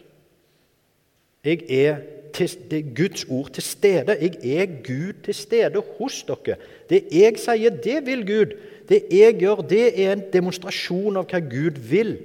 Jeg 1.45 1.63
er, 1.71 2.01
til, 2.35 2.51
det 2.71 2.79
er 2.79 2.95
Guds 2.95 3.25
ord 3.31 3.51
til 3.55 3.63
stede. 3.63 4.17
Jeg 4.21 4.57
er 4.61 4.65
Gud 4.83 5.21
til 5.23 5.35
stede 5.35 5.83
hos 5.97 6.23
dere. 6.27 6.57
Det 6.89 7.05
jeg 7.11 7.39
sier, 7.39 7.77
det 7.83 8.01
vil 8.05 8.25
Gud. 8.27 8.57
Det 8.89 9.03
jeg 9.13 9.37
gjør, 9.39 9.63
det 9.69 9.85
er 9.93 10.15
en 10.15 10.25
demonstrasjon 10.33 11.21
av 11.21 11.29
hva 11.29 11.41
Gud 11.45 11.79
vil. 11.91 12.17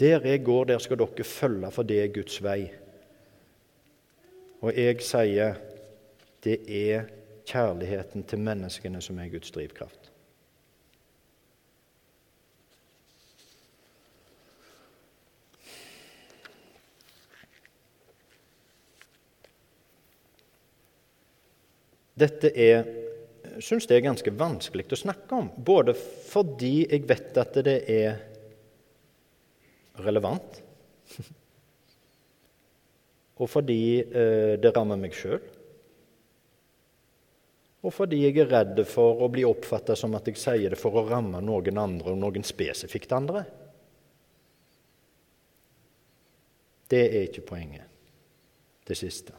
Der 0.00 0.24
jeg 0.26 0.44
går, 0.44 0.70
der 0.70 0.82
skal 0.82 1.00
dere 1.00 1.24
følge, 1.24 1.70
for 1.70 1.86
det 1.86 2.00
er 2.02 2.14
Guds 2.14 2.38
vei. 2.44 2.70
Og 4.62 4.76
jeg 4.78 5.02
sier 5.02 5.58
det 6.42 6.60
er 6.66 7.08
kjærligheten 7.46 8.24
til 8.26 8.38
menneskene 8.42 9.02
som 9.02 9.18
er 9.18 9.30
Guds 9.30 9.50
drivkraft. 9.50 10.11
Dette 22.18 22.50
er 22.52 22.84
syns 23.62 23.86
jeg 23.88 24.00
er 24.00 24.06
ganske 24.06 24.32
vanskelig 24.36 24.86
å 24.94 25.02
snakke 25.02 25.36
om. 25.36 25.48
Både 25.56 25.94
fordi 25.96 26.86
jeg 26.86 27.06
vet 27.08 27.38
at 27.40 27.58
det 27.64 27.78
er 27.90 28.20
relevant, 30.02 30.62
og 33.42 33.50
fordi 33.50 34.00
eh, 34.00 34.54
det 34.60 34.72
rammer 34.72 35.00
meg 35.00 35.16
sjøl 35.16 35.42
og 37.82 37.90
fordi 37.90 38.20
jeg 38.22 38.38
er 38.38 38.50
redd 38.50 38.78
for 38.86 39.24
å 39.24 39.28
bli 39.32 39.42
oppfatta 39.46 39.96
som 39.98 40.14
at 40.14 40.28
jeg 40.30 40.38
sier 40.38 40.70
det 40.70 40.78
for 40.78 40.94
å 40.94 41.06
ramme 41.08 41.40
noen 41.42 41.80
andre 41.82 42.14
og 42.14 42.20
noen 42.20 42.46
spesifikt 42.46 43.14
andre. 43.16 43.42
Det 46.92 47.02
er 47.08 47.26
ikke 47.26 47.42
poenget, 47.48 47.88
det 48.86 48.98
siste. 49.00 49.34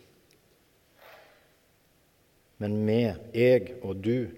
Men 2.63 2.80
vi, 2.88 3.02
jeg 3.36 3.76
og 3.84 3.99
du, 4.04 4.32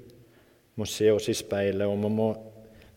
må 0.76 0.88
se 0.90 1.08
oss 1.14 1.30
i 1.32 1.38
speilet, 1.38 1.86
og 1.88 2.02
vi 2.04 2.12
må 2.12 2.30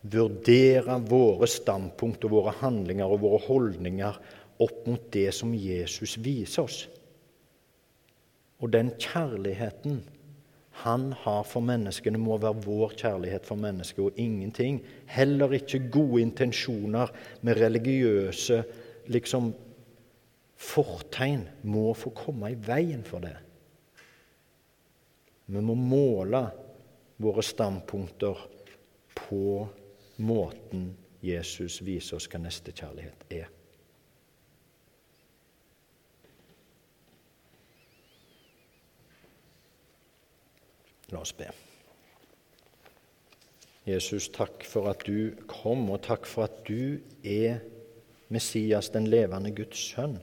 vurdere 0.09 0.97
våre 1.07 1.47
standpunkt 1.51 2.25
og 2.27 2.33
våre 2.33 2.55
handlinger 2.63 3.11
og 3.11 3.23
våre 3.23 3.41
holdninger 3.45 4.21
opp 4.63 4.87
mot 4.89 5.11
det 5.15 5.29
som 5.37 5.53
Jesus 5.55 6.17
viser 6.23 6.65
oss. 6.65 6.79
Og 8.59 8.73
den 8.75 8.91
kjærligheten 8.99 10.01
han 10.85 11.09
har 11.25 11.43
for 11.47 11.65
menneskene, 11.67 12.21
må 12.23 12.37
være 12.39 12.63
vår 12.63 12.95
kjærlighet 13.01 13.47
for 13.47 13.59
mennesket 13.59 14.05
og 14.05 14.19
ingenting. 14.21 14.79
Heller 15.11 15.57
ikke 15.59 15.81
gode 15.91 16.23
intensjoner 16.23 17.11
med 17.43 17.59
religiøse 17.59 18.63
liksom, 19.11 19.51
fortegn 20.59 21.45
må 21.67 21.93
få 21.99 22.13
komme 22.15 22.53
i 22.53 22.59
veien 22.67 23.03
for 23.07 23.23
det. 23.23 23.35
Vi 25.49 25.61
må 25.65 25.75
måle 25.75 26.43
våre 27.17 27.43
standpunkter 27.43 28.41
på 29.17 29.69
måten 30.17 30.91
Jesus 31.25 31.81
viser 31.83 32.19
oss 32.19 32.29
hva 32.31 32.41
nestekjærlighet 32.43 33.25
er. 33.35 33.49
La 41.09 41.23
oss 41.25 41.33
be. 41.33 41.49
Jesus, 43.89 44.29
takk 44.29 44.67
for 44.69 44.91
at 44.91 45.07
du 45.09 45.33
kom, 45.49 45.87
og 45.89 46.03
takk 46.05 46.29
for 46.29 46.45
at 46.45 46.61
du 46.69 47.01
er 47.25 47.63
Messias, 48.29 48.91
den 48.93 49.09
levende 49.09 49.55
Guds 49.57 49.81
sønn, 49.95 50.19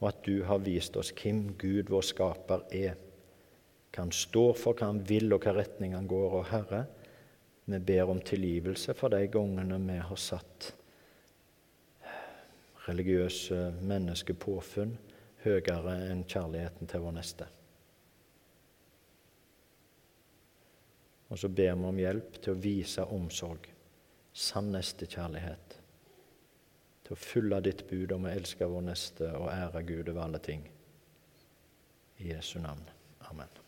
og 0.00 0.06
at 0.08 0.22
du 0.24 0.40
har 0.48 0.62
vist 0.64 0.96
oss 0.96 1.12
hvem 1.12 1.50
Gud, 1.60 1.92
vår 1.92 2.06
skaper, 2.14 2.64
er. 2.72 2.96
Han 4.00 4.12
står 4.14 4.54
for, 4.58 4.74
hva 4.74 4.90
han 4.90 5.02
vil, 5.06 5.30
og 5.34 5.44
hva 5.44 5.54
retning 5.60 5.94
han 5.96 6.08
går. 6.10 6.36
Og 6.40 6.50
Herre, 6.50 6.84
vi 7.70 7.78
ber 7.92 8.10
om 8.10 8.20
tilgivelse 8.24 8.96
for 8.98 9.12
de 9.12 9.22
gangene 9.30 9.78
vi 9.84 9.98
har 10.02 10.20
satt 10.20 10.72
religiøse 12.88 13.70
menneskepåfunn 13.86 14.96
høyere 15.44 15.96
enn 16.10 16.24
kjærligheten 16.28 16.90
til 16.90 17.04
vår 17.04 17.16
neste. 17.16 17.48
Og 21.30 21.38
så 21.38 21.48
ber 21.48 21.76
vi 21.78 21.86
om 21.92 22.00
hjelp 22.02 22.40
til 22.42 22.56
å 22.56 22.60
vise 22.60 23.06
omsorg, 23.14 23.68
sann 24.34 24.72
nestekjærlighet. 24.74 25.78
Til 27.06 27.14
å 27.14 27.22
følge 27.22 27.62
ditt 27.68 27.86
bud 27.90 28.16
om 28.16 28.26
å 28.26 28.34
elske 28.34 28.66
vår 28.66 28.86
neste 28.90 29.30
og 29.38 29.50
ære 29.54 29.86
Gud 29.86 30.10
over 30.10 30.24
alle 30.26 30.42
ting. 30.42 30.66
I 32.18 32.34
Jesu 32.34 32.58
navn. 32.60 32.82
Amen. 33.30 33.59